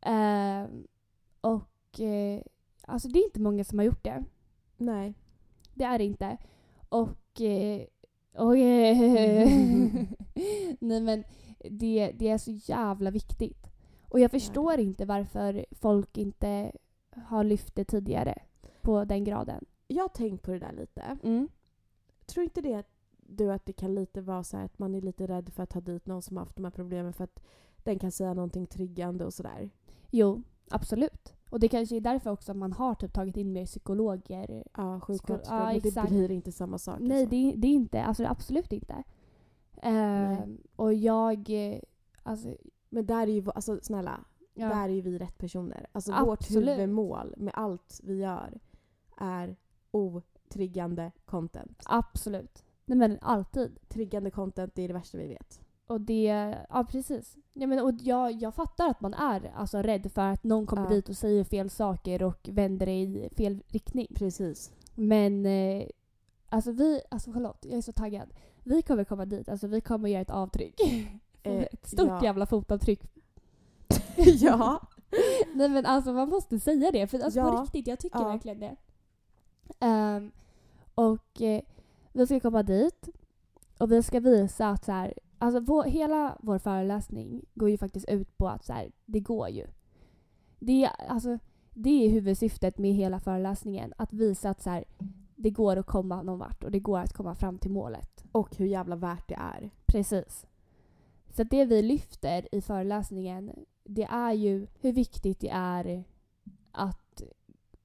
[0.00, 0.70] Eh,
[1.40, 2.42] och eh,
[2.86, 4.24] alltså det är inte många som har gjort det.
[4.76, 5.14] Nej.
[5.74, 6.36] Det är det inte.
[6.88, 7.40] Och...
[7.40, 7.86] Eh,
[8.34, 9.48] och eh,
[10.78, 11.24] nej men
[11.58, 13.66] det, det är så jävla viktigt.
[14.08, 16.72] Och jag förstår inte varför folk inte
[17.16, 18.42] har lyft det tidigare
[18.80, 19.64] på den graden.
[19.86, 21.18] Jag har tänkt på det där lite.
[21.22, 21.48] Mm.
[22.26, 25.26] Tror inte det du att det kan lite vara så här att man är lite
[25.26, 27.42] rädd för att ta dit någon som har haft de här problemen för att
[27.76, 29.70] den kan säga någonting triggande och sådär?
[30.10, 31.34] Jo, absolut.
[31.52, 34.64] Och det kanske är därför också man har typ tagit in mer psykologer.
[34.76, 35.58] Ja, sjuksköterskor.
[35.58, 36.96] Ja, men det blir inte samma sak.
[37.00, 37.30] Nej, alltså.
[37.30, 38.02] det, det är inte.
[38.04, 39.04] Alltså absolut inte.
[39.82, 40.38] Eh,
[40.76, 41.50] och jag...
[41.50, 41.80] eh,
[42.22, 42.56] Alltså,
[42.90, 44.68] Men där är ju, alltså snälla, ja.
[44.68, 45.86] där är ju vi rätt personer.
[45.92, 48.60] Alltså vårt huvudmål med allt vi gör
[49.16, 49.56] är
[49.90, 51.82] otriggande content.
[51.86, 52.64] Absolut.
[52.84, 53.78] Nej men alltid.
[53.88, 55.60] Triggande content, det är det värsta vi vet.
[55.92, 57.36] Och det, ja precis.
[57.52, 60.82] Ja, men, och jag, jag fattar att man är alltså, rädd för att någon kommer
[60.82, 60.88] Ja.
[60.88, 64.06] dit och säger fel saker och vänder det i fel riktning.
[64.14, 64.72] Precis.
[64.94, 65.86] Men eh,
[66.48, 68.28] alltså vi, alltså Charlotte, jag är så taggad.
[68.64, 70.80] Vi kommer komma dit, alltså vi kommer göra ett avtryck.
[71.44, 72.24] Eh, ett stort ja.
[72.24, 73.00] jävla fotavtryck.
[74.16, 74.80] ja.
[75.54, 77.62] Nej men alltså man måste säga det, för alltså, på Ja.
[77.62, 78.28] riktigt, jag tycker Ja.
[78.28, 78.76] verkligen det.
[79.80, 80.30] Ehm,
[80.94, 81.62] och eh,
[82.12, 83.08] vi ska komma dit
[83.78, 88.08] och vi ska visa att så här, alltså vår, hela vår föreläsning går ju faktiskt
[88.08, 89.66] ut på att så här, det går ju.
[90.58, 91.38] Det, är- alltså,
[91.74, 94.84] det är huvudsyftet med hela föreläsningen, att visa att så här,
[95.36, 98.24] det går att komma någon vart och det går att komma fram till målet.
[98.32, 99.70] Och hur jävla värt det är.
[99.86, 100.46] Precis.
[101.30, 103.52] Så det vi lyfter i föreläsningen
[103.84, 106.04] det är ju hur viktigt det är
[106.72, 107.22] att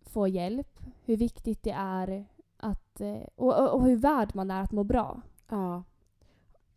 [0.01, 0.79] få hjälp.
[1.05, 2.25] Hur viktigt det är
[2.57, 3.01] att...
[3.01, 5.21] eh, Och, och, och hur värd man är att må bra.
[5.49, 5.83] Ja.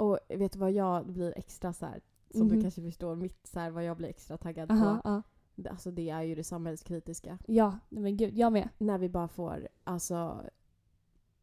[0.01, 2.57] Och vet du vad jag blir extra så här, som Mhm.
[2.57, 5.09] du kanske förstår, mitt så här, vad jag blir extra taggad Aha, på.
[5.09, 5.23] ja.
[5.71, 7.39] Alltså det är ju det samhällskritiska.
[7.47, 8.69] ja, men gud, jag med.
[8.79, 10.45] När vi bara får, alltså,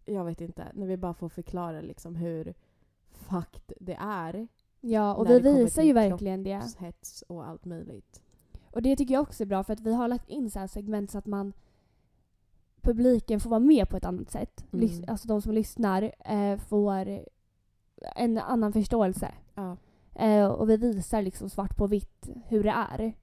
[0.05, 2.53] jag vet inte, när vi bara får förklara liksom hur
[3.11, 4.47] fucked det är.
[4.81, 6.61] Ja, och vi visar ju verkligen det.
[6.79, 8.21] Hets och allt möjligt.
[8.71, 10.67] Och det tycker jag också är bra för att vi har lagt in så här
[10.67, 11.53] segment så att man
[12.81, 14.65] publiken får vara med på ett annat sätt.
[14.73, 14.89] Mm.
[15.07, 17.25] Alltså de som lyssnar eh, får
[18.15, 19.31] en annan förståelse.
[19.55, 19.77] Ja.
[20.15, 23.13] Eh, och vi visar liksom svart på vitt hur det är.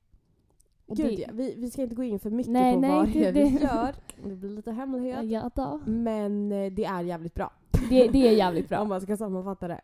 [0.87, 2.91] Och Gud det, ja, vi, vi ska inte gå in för mycket Nej, på nej,
[2.91, 3.95] vad det- vi gör.
[4.25, 5.25] Det blir lite hemlighet.
[5.25, 5.81] Ja, då.
[5.87, 7.53] Men eh, det är jävligt bra.
[7.91, 8.85] Det, det är jävligt Om bra.
[8.85, 9.81] man ska sammanfatta det.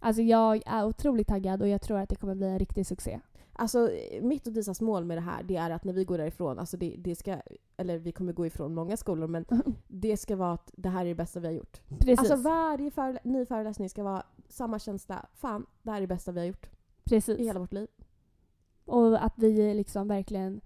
[0.00, 3.20] Alltså jag är otroligt taggad och jag tror att det kommer bli en riktig succé.
[3.58, 3.90] Alltså
[4.22, 6.76] mitt och Disas mål med det här det är att när vi går därifrån, alltså
[6.76, 7.40] det, det ska,
[7.76, 9.44] eller vi kommer gå ifrån många skolor men
[9.88, 11.80] det ska vara att det här är det bästa vi har gjort.
[11.98, 12.18] Precis.
[12.18, 15.26] Alltså varje förelä- ny föreläsning ska vara samma känsla.
[15.34, 16.70] Fan, det här är det bästa vi har gjort
[17.04, 17.38] Precis.
[17.38, 17.88] i hela vårt liv.
[18.84, 20.60] Och att vi liksom verkligen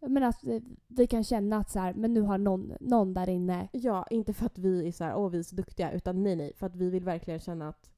[0.00, 0.44] men att
[0.88, 4.32] vi kan känna att så här, men nu har någon, någon där inne Ja, inte
[4.32, 6.52] för att vi är så här, åh vi är så duktiga, utan nej nej.
[6.56, 7.90] För att vi vill verkligen känna att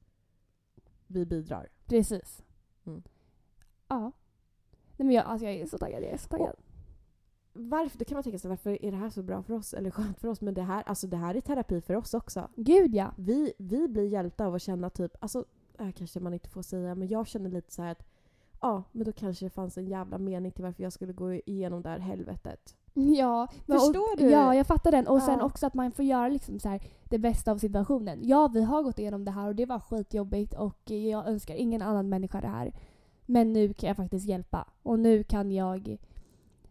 [1.07, 1.69] vi bidrar.
[1.85, 2.43] Precis.
[2.85, 3.03] Mm.
[3.87, 4.11] Ja.
[4.97, 6.03] Nej men jag, alltså jag är så taggad.
[6.03, 6.55] Jag är så taggad.
[7.53, 9.91] Varför, då kan man tänka sig varför är det här så bra för oss eller
[9.91, 10.41] skönt för oss?
[10.41, 12.49] Men det här, alltså det här är terapi för oss också.
[12.55, 13.13] Gud ja.
[13.17, 15.45] Vi, vi blir hjälpta av att känna typ, alltså
[15.77, 18.05] det här kanske man inte får säga, men jag känner lite så här att
[18.61, 21.81] ja, men då kanske det fanns en jävla mening till varför jag skulle gå igenom
[21.81, 22.75] det här helvetet.
[22.93, 24.29] Ja, Förstår och, du?
[24.29, 25.07] Ja, jag fattar den.
[25.07, 25.45] Och sen Ja.
[25.45, 28.19] också att man får göra liksom så här, det bästa av situationen.
[28.21, 31.81] Ja, vi har gått igenom det här och det var skitjobbigt och jag önskar ingen
[31.81, 32.73] annan människa det här.
[33.33, 34.67] Men nu kan jag faktiskt hjälpa.
[34.83, 35.97] Och nu kan jag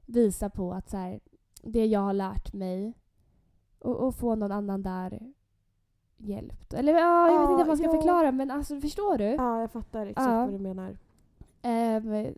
[0.07, 1.21] visa på att så här,
[1.63, 2.95] det jag har lärt mig
[3.79, 5.33] och, och få någon annan där
[6.17, 6.75] hjälpt.
[6.75, 7.93] Eller ja, jag vet Ja, inte vad man ska ja.
[7.93, 9.25] förklara men alltså förstår du?
[9.25, 10.41] Ja, jag fattar exakt Ja.
[10.45, 10.97] vad du menar.
[11.63, 12.35] Ehm,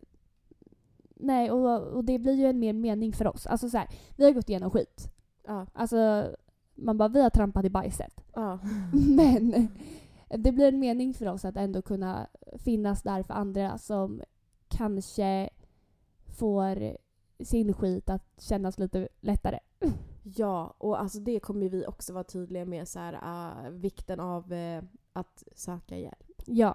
[1.17, 3.47] nej, och, och det blir ju en mer mening för oss.
[3.47, 5.09] Alltså så här, vi har gått igenom skit.
[5.47, 5.67] Ja.
[5.73, 6.27] Alltså,
[6.75, 8.25] man bara vi har trampat i bajset.
[8.35, 8.59] ja.
[9.17, 9.69] Men
[10.38, 12.27] det blir en mening för oss att ändå kunna
[12.59, 14.23] finnas där för andra som
[14.68, 15.51] kanske
[16.38, 16.97] får
[17.44, 19.59] sin skit att kännas lite lättare.
[20.23, 24.53] Ja, och alltså det kommer vi också vara tydliga med så här, ah, vikten av
[24.53, 26.42] eh, att söka hjälp.
[26.47, 26.75] Ja.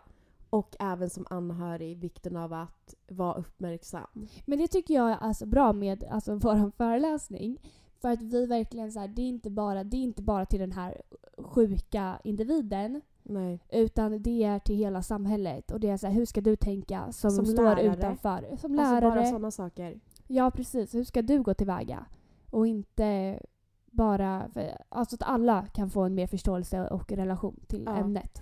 [0.49, 4.27] Och även som anhörig vikten av att vara uppmärksam.
[4.45, 7.57] Men det tycker jag är alltså bra med alltså, vår föreläsning.
[8.01, 10.59] För att vi verkligen så här, det är inte bara, det är inte bara till
[10.59, 11.01] den här
[11.37, 13.01] sjuka individen.
[13.29, 13.59] Nej.
[13.69, 15.71] Utan det är till hela samhället.
[15.71, 17.81] Och det är så här, hur ska du tänka som, Som står lärare.
[17.83, 18.39] utanför?
[18.57, 19.01] Som Alltså lärare.
[19.15, 19.99] bara sådana saker.
[20.27, 20.95] Ja, precis.
[20.95, 22.05] Hur ska du gå tillväga?
[22.51, 23.39] Och inte
[23.91, 24.49] bara...
[24.53, 27.95] För, alltså att alla kan få en mer förståelse och relation till Ja.
[27.97, 28.41] ämnet.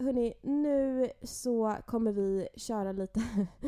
[0.00, 3.20] Hörni, nu så kommer vi köra lite,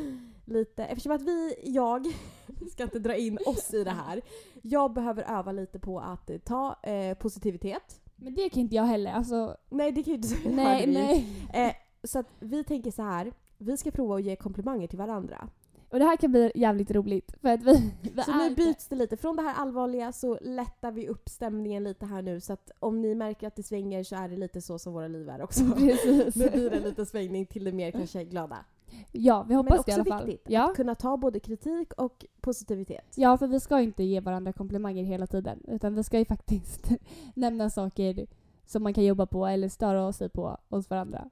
[0.44, 2.06] lite eftersom att vi, jag,
[2.72, 4.20] ska inte dra in oss i det här.
[4.62, 8.00] Jag behöver öva lite på att ta eh, positivitet.
[8.16, 9.12] Men det kan inte jag heller.
[9.12, 11.46] Alltså, Nej, det kan ju inte nej, nej.
[11.54, 11.72] Eh,
[12.04, 13.32] så att vi tänker så här.
[13.58, 15.48] Vi ska prova att ge komplimanger till varandra.
[15.92, 17.34] Och det här kan bli jävligt roligt.
[17.40, 19.16] För att vi, vi Så nu byts det lite.
[19.16, 22.40] Från det här allvarliga så lättar vi upp stämningen lite här nu.
[22.40, 25.08] Så att om ni märker att det svänger så är det lite så som våra
[25.08, 25.64] liv är också.
[25.76, 26.36] Precis.
[26.36, 28.64] Nu blir det lite svängning till det mer kanske glada.
[29.12, 30.26] Ja, vi Men hoppas också det i alla fall.
[30.26, 30.70] viktigt Ja.
[30.70, 33.12] att kunna ta både kritik och positivitet.
[33.16, 35.62] ja, för vi ska inte ge varandra komplimanger hela tiden.
[35.68, 36.90] Utan vi ska ju faktiskt
[37.34, 38.26] nämna saker
[38.66, 41.30] som man kan jobba på eller störa sig på hos varandra.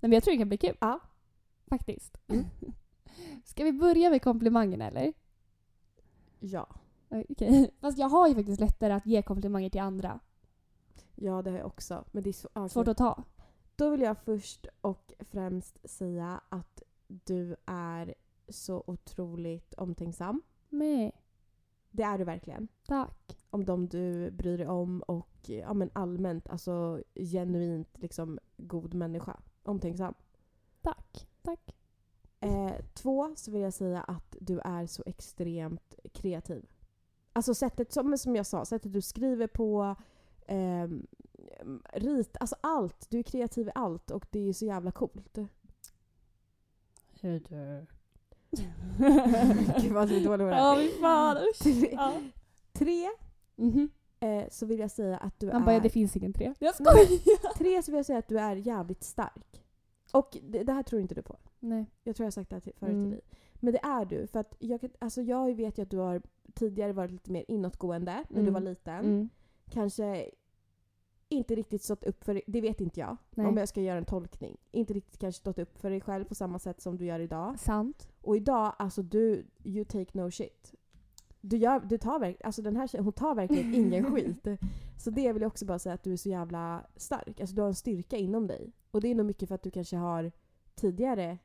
[0.00, 0.76] Men jag tror det kan bli kul.
[0.80, 1.00] Ja.
[1.68, 2.18] Faktiskt.
[2.28, 2.44] Mm.
[3.44, 5.12] Ska vi börja med komplimangerna eller?
[6.40, 6.68] Ja.
[7.08, 7.70] Okej.
[7.80, 10.20] Fast jag har ju faktiskt lättare att ge komplimanger till andra.
[11.14, 12.04] Ja, det har jag också.
[12.10, 13.24] Men det är så, ja, Svårt att ta.
[13.76, 18.14] Då vill jag först och främst säga att du är
[18.48, 20.42] så otroligt omtänksam.
[20.68, 21.12] Nej.
[21.90, 22.68] Det är du verkligen.
[22.86, 23.38] Tack.
[23.50, 29.40] Om de du bryr dig om och ja, men allmänt, alltså genuint liksom god människa.
[29.62, 30.14] Omtänksam.
[30.82, 31.28] Tack.
[31.42, 31.76] Tack.
[32.40, 36.66] Eh, två så vill jag säga att du är så extremt kreativ.
[37.32, 39.96] Alltså sättet som, som jag sa, sättet du skriver på,
[40.46, 41.06] ehm,
[41.92, 43.06] rit, alltså allt.
[43.10, 45.38] Du är kreativ i allt och det är så jävla coolt.
[49.80, 50.76] Gud vad dålig på det Ja, här.
[50.82, 51.36] fy fan.
[51.50, 51.92] Usch.
[51.92, 52.12] Ja.
[52.72, 53.08] tre
[53.56, 53.90] Mhm.
[54.20, 55.66] eh, så vill jag säga att du Han är...
[55.66, 56.54] bara, det finns ingen tre.
[56.58, 57.54] Jag skojar.
[57.58, 59.62] Tre så vill jag säga att du är jävligt stark.
[60.12, 61.36] Och det, det här tror inte du på.
[61.60, 61.86] Nej.
[62.04, 63.04] Jag tror jag har sagt det här till, förut Mm.
[63.04, 63.20] till dig.
[63.54, 64.26] Men det är du.
[64.26, 66.22] För att jag, kan- alltså jag vet ju att du har
[66.54, 68.54] tidigare varit lite mer inåtgående när du Mm.
[68.54, 69.04] var liten.
[69.04, 69.28] Mm.
[69.70, 70.30] Kanske
[71.28, 73.16] inte riktigt stått upp för det vet inte jag.
[73.30, 73.46] Nej.
[73.46, 74.56] Om jag ska göra en tolkning.
[74.70, 77.58] Inte riktigt kanske stått upp för dig själv på samma sätt som du gör idag.
[77.58, 78.08] Sant.
[78.20, 80.74] Och idag, alltså du, you take no shit.
[81.40, 84.46] Du, gör, du tar verkligen, alltså den här tjejen, hon tar verkligen ingen skit.
[84.98, 87.40] Så det vill jag också bara säga att du är så jävla stark.
[87.40, 88.72] Alltså du har en styrka inom dig.
[88.90, 90.32] Och det är nog mycket för att du kanske har
[90.74, 91.38] tidigare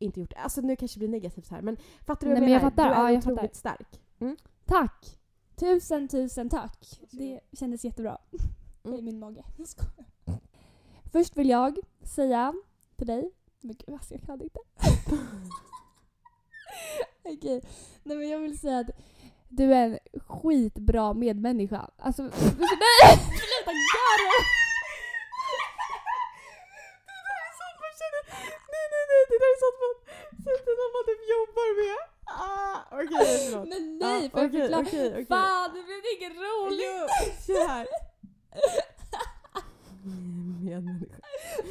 [0.00, 2.42] inte gjort Alltså nu kanske det blir negativt här men fattar du vad Nej, jag
[2.42, 2.70] men jag menar?
[2.70, 2.88] fattar.
[2.88, 3.54] Du är Ja, jag otroligt fattar.
[3.54, 4.00] stark.
[4.20, 4.36] Mm.
[4.66, 5.18] Tack.
[5.56, 7.00] Tusen, tusen tack.
[7.10, 8.18] Det kändes jättebra.
[8.84, 8.98] Mm.
[8.98, 9.44] I min mage.
[9.56, 9.66] Jag.
[11.12, 12.54] Först vill jag säga
[12.96, 13.30] till dig.
[13.60, 14.58] Men gud alltså jag kan inte.
[17.24, 17.62] Okej,
[18.02, 18.90] nej men jag vill säga att
[19.48, 21.90] du är en skitbra medmänniska.
[21.98, 22.30] Alltså, nej!
[23.38, 24.32] Sluta garva!
[28.72, 29.94] Nej, nej, nej, det där är sånt man,
[30.44, 31.98] sånt som man typ jobbar med.
[32.48, 33.68] Ah, okej, förlåt.
[33.72, 34.82] Men nej, Ah, för okej, förklara.
[34.86, 35.26] okej, okej.
[35.26, 36.80] Fan, det blev inget roligt!
[36.84, 36.96] Jo,
[37.46, 37.86] så här.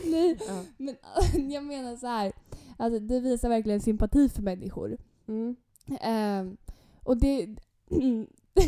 [0.05, 0.63] Nej, Ja.
[0.77, 0.95] men
[1.51, 2.31] jag menar så här.
[2.77, 4.97] Alltså, det visar verkligen sympati för människor.
[5.27, 5.55] Mm.
[6.01, 6.57] Ehm,
[7.03, 7.45] och det...
[7.45, 8.27] det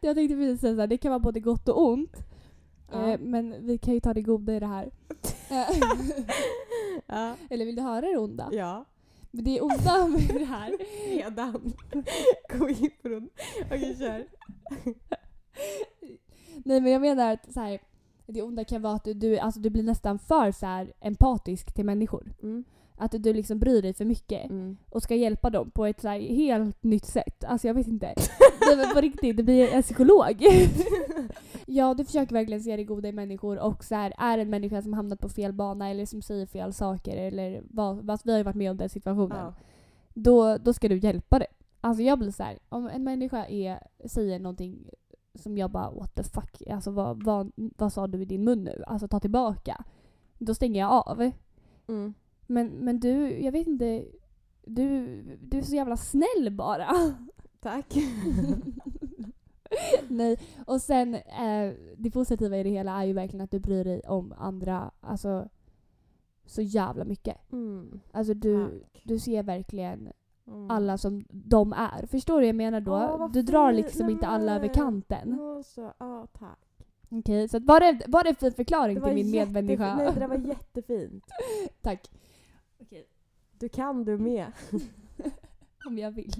[0.00, 2.16] jag tänkte precis säga så här, det kan vara både gott och ont.
[2.92, 3.08] Ja.
[3.12, 4.90] Eh, men vi kan ju ta det goda i det här.
[7.06, 7.36] Ja.
[7.50, 8.48] Eller vill du höra det onda?
[8.52, 8.84] ja.
[9.34, 10.72] Men det onda med det här
[11.08, 11.72] Redan.
[12.58, 13.28] Gå in på den.
[13.66, 14.26] Okej, kör.
[16.64, 17.80] Nej men jag menar att så här,
[18.26, 21.74] det onda kan vara att du, du, alltså, du blir nästan för så här, empatisk
[21.74, 22.34] till människor.
[22.42, 22.64] Mm.
[22.96, 24.76] Att du liksom bryr dig för mycket Mm.
[24.90, 27.44] och ska hjälpa dem på ett så här, helt nytt sätt.
[27.44, 28.14] Alltså jag vet inte.
[28.66, 30.36] Nej men på riktigt, du blir en psykolog.
[31.66, 34.82] ja, du försöker verkligen se det goda i människor och så här, är en människa
[34.82, 38.38] som hamnat på fel bana eller som säger fel saker eller vad, vad vi har
[38.38, 39.38] ju varit med om den situationen.
[39.38, 39.54] Ja.
[40.14, 41.46] Då, då ska du hjälpa det.
[41.80, 44.90] Alltså jag blir så här, om en människa är, säger någonting
[45.34, 48.64] som jag bara what the fuck, alltså vad, vad, vad sa du i din mun
[48.64, 48.84] nu?
[48.86, 49.84] Alltså ta tillbaka.
[50.38, 51.30] Då stänger jag av.
[51.88, 52.14] Mm.
[52.46, 54.04] Men, men du, jag vet inte,
[54.66, 55.06] du,
[55.42, 56.88] du är så jävla snäll bara.
[57.62, 57.94] Tack.
[60.08, 63.84] Nej, och sen eh, det positiva i det hela är ju verkligen att du bryr
[63.84, 65.48] dig om andra, alltså
[66.46, 67.52] så jävla mycket.
[67.52, 68.00] Mm.
[68.12, 69.02] Alltså du, Tack.
[69.04, 70.12] du ser verkligen
[70.46, 70.70] Mm.
[70.70, 72.06] alla som de är.
[72.06, 72.92] Förstår du vad jag menar då?
[72.92, 75.40] Åh, du drar liksom Nej, inte alla över kanten.
[75.40, 76.58] Åh, så, ja, tack.
[77.10, 79.96] Okej, så var, det, var det en fin förklaring till min medmänniska?
[79.96, 81.24] Nej, det där var jättefint.
[81.82, 82.10] Tack.
[83.58, 84.46] Du kan du med.
[85.86, 86.32] Om jag vill.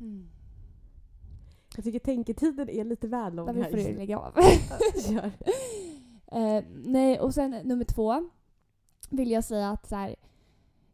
[0.00, 0.28] Mm.
[1.76, 3.70] Jag tycker tänketiden är lite väl lång Därför här.
[3.70, 4.34] får du lägga av.
[6.32, 8.30] Eh, nej, och sen nummer två
[9.10, 10.16] vill jag säga att så här,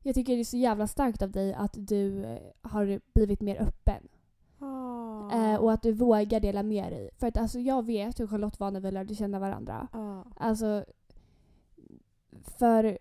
[0.03, 3.63] jag tycker det är så jävla starkt av dig att du eh, har blivit mer
[3.63, 4.09] öppen.
[5.33, 7.11] Eh, och att du vågar dela med dig.
[7.19, 9.89] För att alltså, jag vet hur Charlotte var när vi lärde känna varandra.
[9.93, 10.23] Ah.
[10.37, 10.85] Alltså,
[12.59, 12.99] för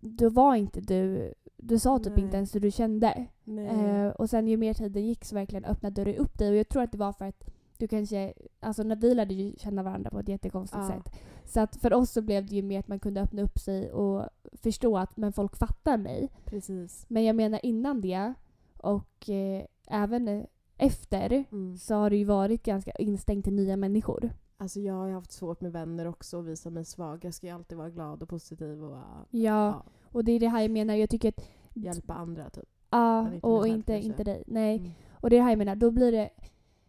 [0.00, 1.34] då var inte du,
[1.68, 2.24] du sa typ Nej.
[2.24, 3.26] inte ens hur du kände.
[3.46, 6.68] Eh, och sen ju mer tiden gick så verkligen öppnade du upp dig och jag
[6.68, 7.44] tror att det var för att
[7.78, 10.88] du kanske, alltså när vi lärde ju känna varandra på ett jättekonstigt Ja.
[10.88, 11.14] sätt.
[11.44, 13.92] Så att för oss så blev det ju mer att man kunde öppna upp sig
[13.92, 16.28] och förstå att men folk fattar mig.
[16.44, 17.04] Precis.
[17.08, 18.34] Men jag menar innan det
[18.78, 21.76] och eh, även efter Mm.
[21.76, 24.30] så har det ju varit ganska instängt till nya människor.
[24.58, 27.24] Alltså jag har ju haft svårt med vänner också och visa mig svag.
[27.24, 30.48] Jag ska ju alltid vara glad och positiv och Ja, ja, och det är det
[30.48, 30.94] här jag menar.
[30.94, 32.68] Jag tycker att hjälpa andra typ.
[32.90, 34.08] Ja, inte och inte, kanske.
[34.08, 34.42] inte dig.
[34.46, 34.76] Nej.
[34.78, 34.90] Mm.
[35.12, 35.76] Och det är det här jag menar.
[35.76, 36.30] Då blir det...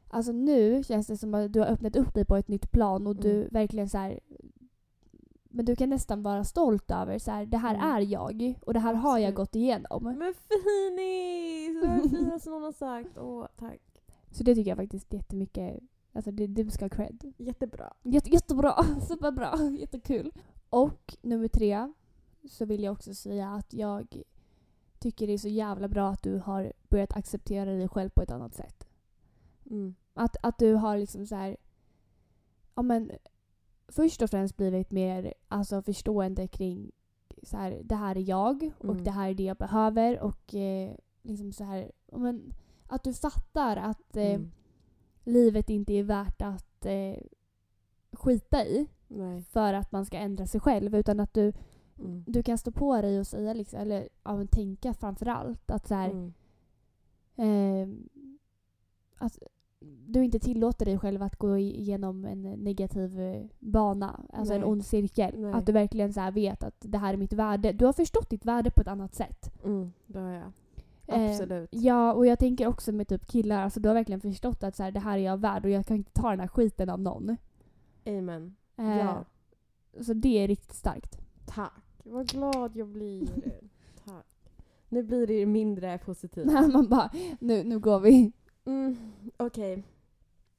[0.09, 3.07] Alltså nu känns det som att du har öppnat upp dig på ett nytt plan
[3.07, 3.47] och du Mm.
[3.51, 4.19] verkligen så här.
[5.49, 7.87] Men du kan nästan vara stolt över så här, det här Mm.
[7.87, 10.03] är jag och det här har jag gått igenom.
[10.03, 11.81] Men finis!
[11.81, 13.17] Det var det finaste någon har sagt.
[13.17, 13.81] Åh, tack.
[14.31, 15.79] Så det tycker jag faktiskt jättemycket,
[16.13, 17.33] alltså det, du ska ha cred.
[17.37, 17.93] Jättebra.
[18.03, 18.73] Jätte, jättebra,
[19.07, 20.31] superbra, jättekul.
[20.69, 21.93] Och nummer tre
[22.49, 24.21] så vill jag också säga att jag
[24.99, 28.31] tycker det är så jävla bra att du har börjat acceptera dig själv på ett
[28.31, 28.87] annat sätt.
[29.69, 29.95] Mm.
[30.13, 31.57] Att, att du har liksom så här,
[32.75, 33.11] ja men
[33.87, 36.91] först och främst blivit mer alltså, förstående kring
[37.43, 39.03] så här, det här är jag och Mm.
[39.03, 42.53] det här är det jag behöver och eh, liksom så här, ja, men,
[42.87, 44.51] att du fattar att eh, Mm.
[45.23, 47.17] livet inte är värt att eh,
[48.11, 49.41] skita i Nej.
[49.43, 51.53] för att man ska ändra sig själv utan att du,
[51.99, 52.23] Mm.
[52.27, 55.95] du kan stå på dig och säga liksom, eller ja, tänka framför allt att så
[55.95, 56.33] här, Mm.
[57.35, 57.87] eh,
[59.17, 59.39] att
[60.07, 64.69] du inte tillåter dig själv att gå igenom en negativ eh, bana, alltså en Nej.
[64.69, 65.39] ond cirkel.
[65.39, 65.53] Nej.
[65.53, 67.71] Att du verkligen så vet att det här är mitt värde.
[67.71, 69.53] Du har förstått ditt värde på ett annat sätt.
[69.63, 69.91] Mm.
[70.07, 70.51] Det har jag.
[71.07, 71.69] Eh, Absolut.
[71.71, 74.83] Ja, och jag tänker också med typ killar, alltså du har verkligen förstått att så
[74.83, 77.01] här, det här är jag värd och jag kan inte ta den här skiten av
[77.01, 77.37] någon.
[78.05, 78.55] Amen.
[78.77, 79.25] Eh, Ja.
[80.01, 81.19] Så det är riktigt starkt.
[81.45, 81.71] Tack.
[82.09, 83.25] Vad glad jag blir.
[84.05, 84.25] Tack.
[84.89, 86.45] Nu blir det mindre positivt.
[86.45, 88.31] När man bara, nu, nu går vi.
[88.65, 88.97] Mm.
[89.37, 89.83] Okej.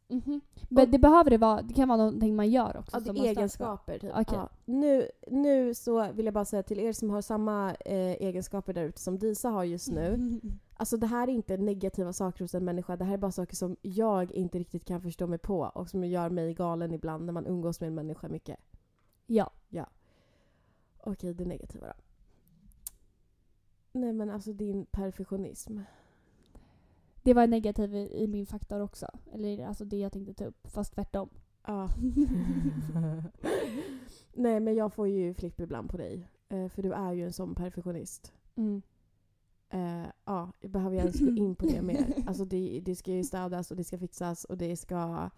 [0.09, 0.41] Mhm.
[0.69, 2.97] Men det behöver det vara, det kan vara någonting man gör också.
[2.97, 3.99] Ja, det är egenskaper.
[3.99, 4.11] Typ.
[4.13, 4.39] Okej.
[4.39, 4.49] Ja.
[4.65, 8.85] Nu, nu så vill jag bara säga till er som har samma eh, egenskaper där
[8.85, 10.41] ute som Disa har just nu.
[10.81, 12.97] Alltså det här är inte negativa saker hos en människa.
[12.97, 16.05] Det här är bara saker som jag inte riktigt kan förstå mig på och som
[16.05, 18.57] gör mig galen ibland när man umgås med en människa mycket.
[19.27, 19.51] Ja.
[21.01, 21.93] Okej, det negativa då.
[23.93, 25.81] Nej men alltså din perfektionism.
[27.23, 29.07] Det var negativt i, min faktor också.
[29.33, 31.29] Eller alltså det jag tänkte ta upp, fast tvärtom.
[31.67, 31.91] Ja.
[34.33, 36.29] Nej men jag får ju flipp ibland på dig.
[36.49, 38.33] Eh, för du är ju en sån perfektionist.
[38.57, 38.83] Mm.
[39.71, 42.15] Eh, ja, behöver jag ens gå in på det mer?
[42.27, 45.31] Alltså det, det ska ju städas och det ska fixas och det ska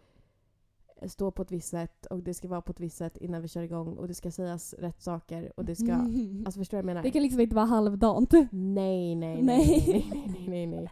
[1.07, 3.49] stå på ett visst sätt och det ska vara på ett visst sätt innan vi
[3.49, 5.93] kör igång och det ska sägas rätt saker och det ska...
[6.47, 7.03] Alltså förstår du vad jag menar?
[7.03, 8.33] Det kan liksom inte vara halvdant.
[8.53, 9.85] Nej, nej, nej, Nej.
[9.89, 10.91] nej, nej, nej,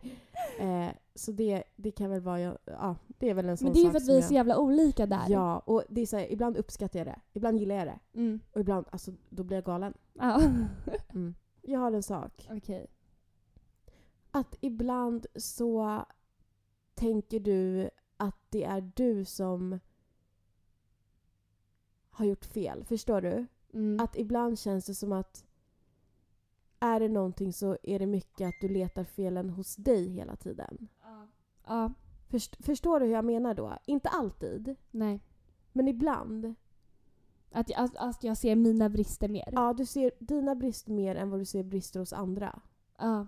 [0.58, 0.86] nej.
[0.86, 3.80] Eh, så det, det kan väl vara, ja, det är väl en sån Men det
[3.80, 5.24] är ju sak för att vi är jag- så jävla olika där.
[5.28, 8.40] Ja, och det är så här, ibland uppskattar jag det, ibland gillar jag det Mm.
[8.52, 9.94] och ibland, alltså då blir jag galen.
[10.12, 10.42] Ja.
[11.14, 11.34] Mm.
[11.62, 12.48] Jag har en sak.
[12.50, 12.86] Okej.
[14.30, 16.02] Att ibland så
[16.94, 19.80] tänker du att det är du som
[22.18, 22.84] har gjort fel.
[22.84, 23.46] Förstår du?
[23.72, 24.00] Mm.
[24.00, 25.44] Att ibland känns det som att
[26.80, 30.88] är det någonting så är det mycket att du letar felen hos dig hela tiden.
[31.66, 31.92] Ja.
[32.28, 33.78] Först, förstår du hur jag menar då?
[33.86, 35.20] Inte alltid, Nej.
[35.72, 36.54] men ibland.
[37.52, 39.48] Att jag, att, att jag ser mina brister mer.
[39.52, 42.60] Ja, du ser dina brister mer än vad du ser brister hos andra.
[42.98, 43.26] Ja.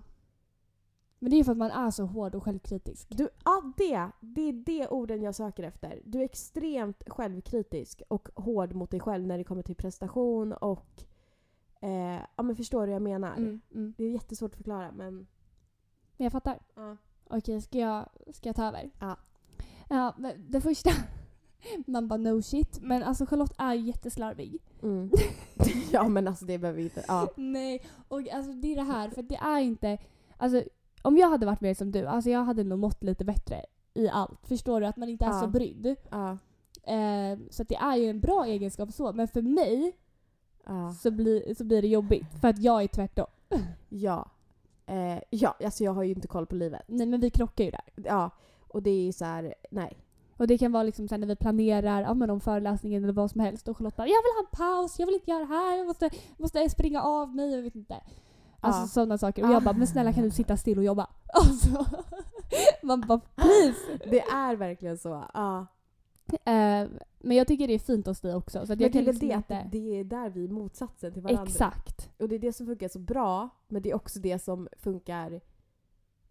[1.23, 3.07] Men det är för att man är så hård och självkritisk.
[3.11, 6.03] Du, ja, det, det är det orden jag söker efter.
[6.05, 11.05] Du är extremt självkritisk och hård mot dig själv när det kommer till prestation och...
[11.83, 13.37] Eh, ja, men förstår du hur jag menar?
[13.37, 13.95] Mm, mm.
[13.97, 15.15] Det är jättesvårt att förklara, men...
[16.17, 16.59] Men jag fattar.
[16.75, 16.97] Ja.
[17.25, 18.91] Okej, ska jag, ska jag ta över?
[18.99, 19.17] Ja.
[19.89, 20.91] Ja, det första...
[21.87, 22.79] Man bara no shit.
[22.83, 24.63] Men alltså Charlotte är ju jätteslarvig.
[24.83, 25.11] Mm.
[25.93, 27.05] ja, men alltså det behöver vi inte...
[27.09, 27.29] Ja.
[27.37, 29.99] Nej, och alltså det är det här, för det är inte...
[30.37, 30.65] Alltså
[31.03, 34.09] om jag hade varit mer som du, alltså jag hade nog mått lite bättre i
[34.09, 34.47] allt.
[34.47, 34.87] Förstår du?
[34.87, 35.41] Att man inte är Ja.
[35.41, 35.97] så brydd.
[36.11, 36.31] Ja.
[36.93, 39.93] Eh, så det är ju en bra egenskap så, men för mig
[40.67, 40.91] Ja.
[40.93, 42.41] så, blir, så blir det jobbigt.
[42.41, 43.27] För att jag är tvärtom.
[43.89, 44.31] Ja.
[44.87, 46.83] Eh, ja, alltså jag har ju inte koll på livet.
[46.87, 47.85] Nej men vi krockar ju där.
[47.95, 48.31] Ja,
[48.69, 49.99] och det är ju så här, nej.
[50.37, 53.31] Och det kan vara liksom sen när vi planerar ja, men om föreläsningen eller vad
[53.31, 55.55] som helst och Charlotte bara “Jag vill ha en paus, jag vill inte göra det
[55.55, 57.97] här, jag måste, måste springa av mig” jag vet inte.
[58.61, 58.87] Alltså Ja.
[58.87, 59.45] sådana saker.
[59.45, 61.85] Och jag bara “Men snälla kan du sitta still och jobba?” Alltså,
[62.83, 65.25] man bara “Please!” Det är verkligen så.
[65.35, 65.67] Ja.
[66.33, 66.89] eh,
[67.19, 68.59] Men jag tycker det är fint hos dig också.
[68.59, 69.67] Så att Men jag det kan liksom det inte...
[69.73, 71.43] det är där vi är motsatsen till varandra.
[71.45, 72.11] Exakt.
[72.19, 75.41] Och det är det som funkar så bra, men det är också det som funkar...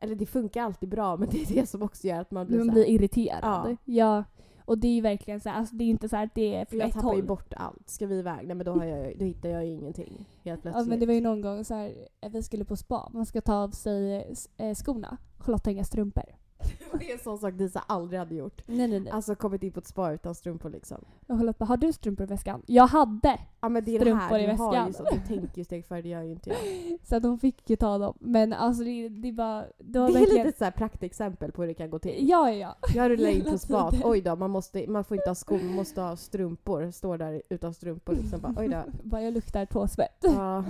[0.02, 2.58] Eller det funkar alltid bra, men det är det som också gör att man blir
[2.58, 3.40] Man blir irriterad.
[3.44, 3.76] Ja.
[3.86, 4.24] Ja.
[4.70, 6.66] Och det är ju verkligen så här, alltså det är inte så att det är
[6.66, 7.90] För från jag ett tappar ju bort allt.
[7.90, 8.48] Ska vi iväg?
[8.48, 10.26] Nej men då, har jag, då hittar jag ju ingenting.
[10.44, 10.86] Helt plötsligt.
[10.86, 13.26] Ja, men det var ju någon gång så här, eh, vi skulle på spa, man
[13.26, 15.18] ska ta av sig eh, skorna.
[15.38, 16.24] Charlotte har inga strumpor.
[17.00, 18.62] det är en sån sak Disa aldrig hade gjort.
[18.66, 19.12] Nej nej nej.
[19.12, 20.98] Alltså kommit in på ett spa utan strumpor liksom.
[21.28, 22.62] Och Charlotte bara, har du strumpor i väskan?
[22.66, 23.40] Jag hade!
[23.62, 24.94] Ja men det är det Strumpor här, i du har ju väskan.
[24.94, 26.60] så, du tänker ju steg före, det gör ju inte jag.
[27.04, 28.18] Så att hon fick ju ta dem.
[28.20, 29.66] Men alltså det, det är bara...
[29.78, 30.48] Det var Det är verkligen...
[30.48, 32.30] lite så praktexempel på hur det kan gå till.
[32.30, 32.76] Ja, ja, ja.
[32.96, 35.76] Jag rullar in på spat, oj då, man, måste, man får inte ha skor, man
[35.76, 36.92] måste ha strumpor.
[36.92, 38.42] Står där utan strumpor liksom.
[38.42, 38.84] Bara, oj då.
[39.10, 40.18] Bara jag luktar tåsvett.
[40.22, 40.64] Ja.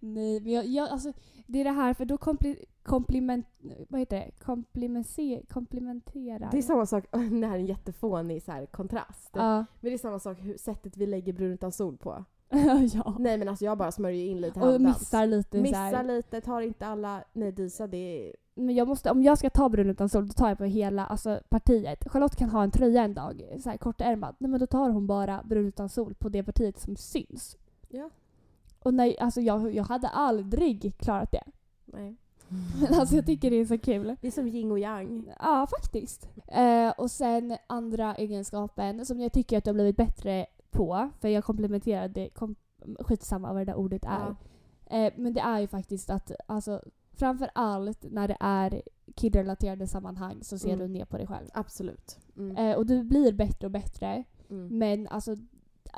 [0.00, 1.12] Nej, men jag, jag, alltså,
[1.46, 3.46] det är det här för då kompli, kompliment...
[3.88, 4.30] Vad heter det?
[4.44, 6.48] Komplimense, komplementerar.
[6.50, 9.30] Det är samma sak, det här är en jättefånig så här, kontrast.
[9.32, 9.56] Ja.
[9.56, 12.24] Men det är samma sak hur, sättet vi lägger brun utan sol på.
[12.92, 13.16] ja.
[13.18, 15.00] Nej men alltså jag bara smörjer in lite Och handdans.
[15.00, 16.04] missar lite Missar här.
[16.04, 17.24] lite, tar inte alla.
[17.32, 18.36] Nej Disa det är...
[18.54, 21.06] Men jag måste, om jag ska ta brun utan sol, då tar jag på hela
[21.06, 22.08] alltså, partiet.
[22.08, 24.34] Charlotte kan ha en tröja en dag, så här kortärmad.
[24.38, 27.56] Nej men då tar hon bara brun utan sol på det partiet som syns.
[27.88, 28.10] Ja.
[28.78, 31.44] Och nej, alltså jag, jag hade aldrig klarat det.
[31.84, 32.16] Nej.
[32.80, 34.16] Men alltså jag tycker det är så kul.
[34.20, 35.32] Det är som yin och yang.
[35.40, 36.28] Ja, faktiskt.
[36.46, 41.28] Eh, och sen andra egenskapen som jag tycker att du har blivit bättre på, för
[41.28, 42.54] jag komplementerade, kom,
[43.00, 44.36] skitsamma vad det där ordet är.
[45.06, 46.82] Eh, men det är ju faktiskt att, alltså,
[47.12, 48.82] framför allt när det är
[49.14, 50.78] killrelaterade sammanhang så ser Mm.
[50.78, 51.46] du ner på dig själv.
[51.54, 52.18] Absolut.
[52.36, 52.56] Mm.
[52.56, 54.78] Eh, och du blir bättre och bättre, Mm.
[54.78, 55.36] men alltså,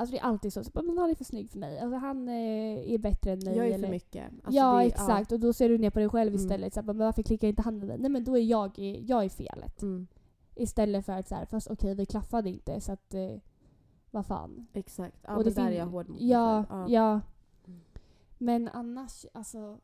[0.01, 1.97] alltså det är alltid så, så bara, men han är för snygg för mig, alltså,
[1.97, 3.57] han eh, är bättre än mig.
[3.57, 4.25] Jag är eller, för mycket.
[4.45, 5.33] Alltså, ja, är- exakt.
[5.33, 6.41] Och då ser du ner på dig själv Mm.
[6.45, 6.75] istället.
[6.75, 7.99] Så här, bara, men varför klickar inte han med mig?
[7.99, 9.83] Nej men då är jag, i- jag är felet.
[9.83, 10.07] Mm.
[10.55, 13.31] Istället för att så här, fast okej vi klaffade inte så att eh,
[14.11, 14.67] vad fan.
[14.73, 15.17] Exakt.
[15.27, 16.91] Ja, Och det där är jag hård mot Ja, själv.
[16.91, 17.21] ja.
[17.67, 17.81] Mm.
[18.39, 19.79] Men annars, alltså.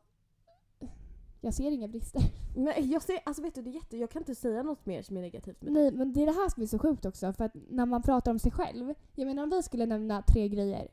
[1.41, 2.21] Jag ser inga brister.
[2.55, 5.01] Nej, jag, ser, alltså vet du, det är jätte, jag kan inte säga något mer
[5.01, 5.79] som är negativt med det.
[5.79, 7.33] Nej, men det är det här som är så sjukt också.
[7.33, 8.93] För att när man pratar om sig själv.
[9.15, 10.87] Jag menar om vi skulle nämna tre grejer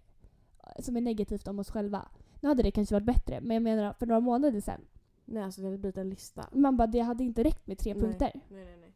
[0.59, 2.09] eh, som är negativt om oss själva.
[2.41, 4.81] Nu hade det kanske varit bättre, men jag menar för några månader sedan.
[5.25, 6.49] Nej, alltså det hade blivit en lista.
[6.53, 8.03] Man bara, det hade inte räckt med tre Nej.
[8.03, 8.31] punkter.
[8.35, 8.95] Nej, nej, nej.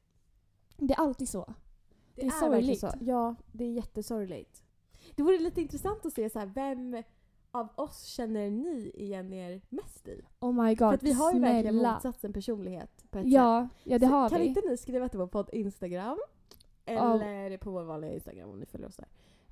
[0.76, 1.54] Det är alltid så.
[2.14, 2.80] Det, är är, verkligen sorgligt.
[2.80, 2.92] så.
[3.00, 4.64] Ja, det är jättesorgligt.
[5.14, 7.02] Det vore lite intressant att se så här, vem
[7.50, 10.22] av oss känner ni igen er mest i?
[10.40, 11.92] Oh my god, För vi har ju verkligen snälla.
[11.94, 13.32] motsatsen personlighet på ett sätt.
[13.32, 14.46] Ja, ja det Så har kan vi.
[14.46, 16.18] inte ni skriva till vår podd Instagram?
[16.84, 19.08] Eller på vår vanliga Instagram om ni följer oss där.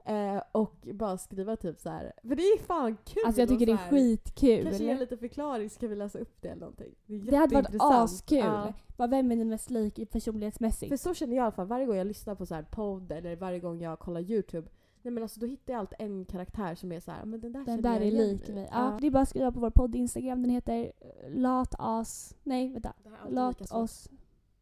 [0.09, 2.13] Eh, och bara skriva typ så här.
[2.23, 3.23] För det är fan kul!
[3.27, 4.65] Alltså jag tycker det så är skitkul.
[4.65, 6.95] Kanske ge en liten förklaring, ska vi läsa upp det eller någonting?
[7.07, 8.39] Det, är Det hade varit askul.
[8.39, 8.73] Ja.
[8.97, 10.89] Bara vem är ni mest lik personlighetsmässigt?
[10.91, 13.13] För så känner jag i alla fall varje gång jag lyssnar på så här podd
[13.13, 14.69] eller varje gång jag kollar YouTube.
[15.07, 17.53] Nej men alltså då hittar jag alltid en karaktär som är så här, men den
[17.53, 18.69] där Den där är lik i." mig.
[18.73, 18.99] Ja.
[19.01, 20.43] Det är bara att skriva på vår podd Instagram.
[20.43, 22.35] Den heter eh, Latas...
[22.43, 22.93] Nej, vänta.
[23.29, 24.09] Lat oss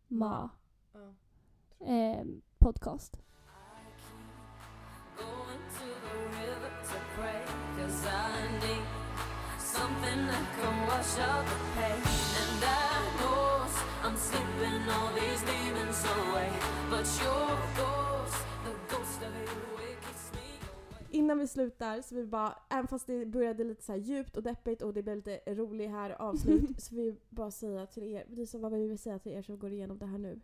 [0.09, 0.51] ma
[0.93, 1.87] Ja.
[1.87, 2.25] eh,
[2.59, 3.17] podcast.
[21.15, 24.83] Innan vi slutar så vi bara, även fast det började lite så djupt och deppigt
[24.83, 28.59] och det blev lite roligt här avslut så vill vi bara säga till er, Lisa
[28.59, 30.41] vad vill vi säga till er som går igenom det här nu?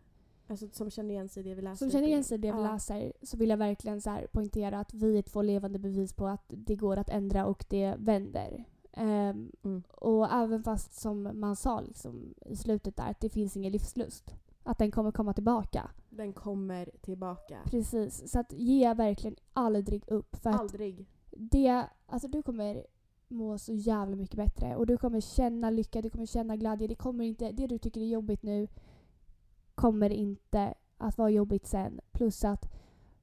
[0.46, 1.76] Alltså som känner igen sig i det vi läser.
[1.76, 2.72] Som känner igen sig i det vi Ja.
[2.72, 6.44] läser så vill jag verkligen så poängtera att vi är två levande bevis på att
[6.48, 8.64] det går att ändra och det vänder.
[8.92, 9.82] Ehm, Mm.
[9.90, 14.34] Och även fast som man sa liksom, i slutet där att det finns ingen livslust.
[14.62, 15.90] Att den kommer komma tillbaka.
[16.10, 17.58] Den kommer tillbaka.
[17.64, 18.30] Precis.
[18.32, 20.36] Så att ge verkligen aldrig upp.
[20.36, 21.06] För Aldrig.
[21.30, 22.86] det, alltså du kommer
[23.28, 24.76] må så jävla mycket bättre.
[24.76, 26.88] Och du kommer känna lycka, du kommer känna glädje.
[26.88, 28.68] Det, kommer inte, det du tycker är jobbigt nu
[29.74, 32.00] kommer inte att vara jobbigt sen.
[32.12, 32.72] Plus att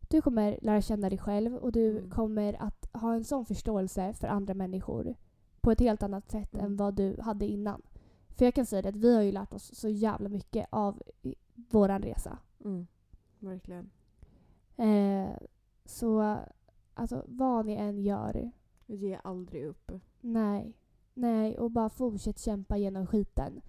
[0.10, 2.10] du kommer lära känna dig själv och du Mm.
[2.10, 5.16] kommer att ha en sån förståelse för andra människor
[5.62, 6.66] på ett helt annat sätt Mm.
[6.66, 7.82] än vad du hade innan.
[8.38, 11.02] För jag kan säga det att vi har ju lärt oss så jävla mycket av
[11.56, 12.38] våran resa.
[12.66, 12.88] Mm.
[13.40, 13.90] Verkligen.
[14.76, 15.30] Eh,
[15.86, 16.38] så
[16.94, 18.52] alltså vad ni än gör,
[18.86, 19.92] Ge aldrig upp.
[20.22, 20.74] nej.
[21.14, 23.62] Nej, och bara fortsätt kämpa genom skiten.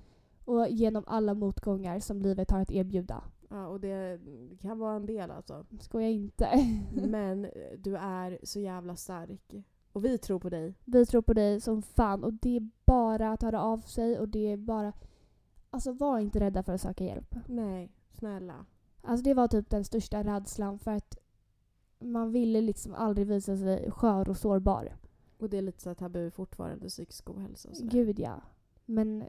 [0.44, 3.24] Och genom alla motgångar som livet har att erbjuda.
[3.50, 4.20] Ja, och det
[4.60, 5.66] kan vara en del alltså.
[5.80, 6.48] Skoja inte.
[7.08, 7.42] Men
[7.78, 9.54] du är så jävla stark.
[9.98, 10.74] Och vi tror på dig.
[10.84, 14.28] Vi tror på dig som fan och det är bara att höra av sig och
[14.28, 14.92] det är bara...
[15.70, 17.34] Alltså var inte rädda för att söka hjälp.
[17.46, 18.66] Nej, snälla.
[19.02, 21.18] Alltså det var typ den största rädslan för att
[21.98, 24.96] man ville liksom aldrig visa sig skör och sårbar.
[25.38, 27.90] Och det är lite så här tabu fortfarande, psykisk ohälsa och sådär.
[27.90, 28.40] Gud ja.
[28.84, 29.24] Men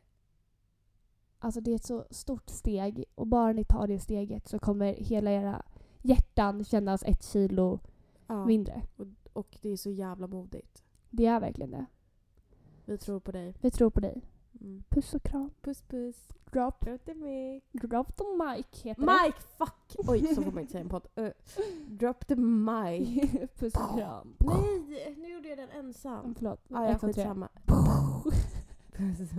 [1.40, 4.94] alltså det är ett så stort steg och bara ni tar det steget så kommer
[4.94, 5.66] hela era
[6.02, 7.80] hjärtan kännas ett kilo
[8.28, 8.46] ja.
[8.46, 8.82] mindre.
[8.96, 9.08] Och
[9.62, 10.84] det är så jävla modigt.
[11.10, 11.86] Det är verkligen det.
[12.86, 13.56] Vi tror på dig.
[13.62, 14.22] Vi tror på dig.
[14.62, 14.84] Mm.
[14.90, 15.52] Puss och kram.
[15.62, 16.28] Puss puss.
[16.52, 17.64] Drop, Drop the mic.
[17.72, 19.96] drop the mic heter Mike, fuck!
[19.98, 21.08] Oj, så får man inte säga en podd.
[21.20, 21.30] Uh,
[21.88, 23.32] drop the mic.
[23.32, 23.48] det.
[23.60, 24.36] Puss och kram.
[24.40, 26.36] Nej, nu gjorde jag den ensam.
[26.36, 26.62] Förlåt.
[26.70, 27.50] Ah, ja, skitsamma.
[28.94, 29.30] Puss.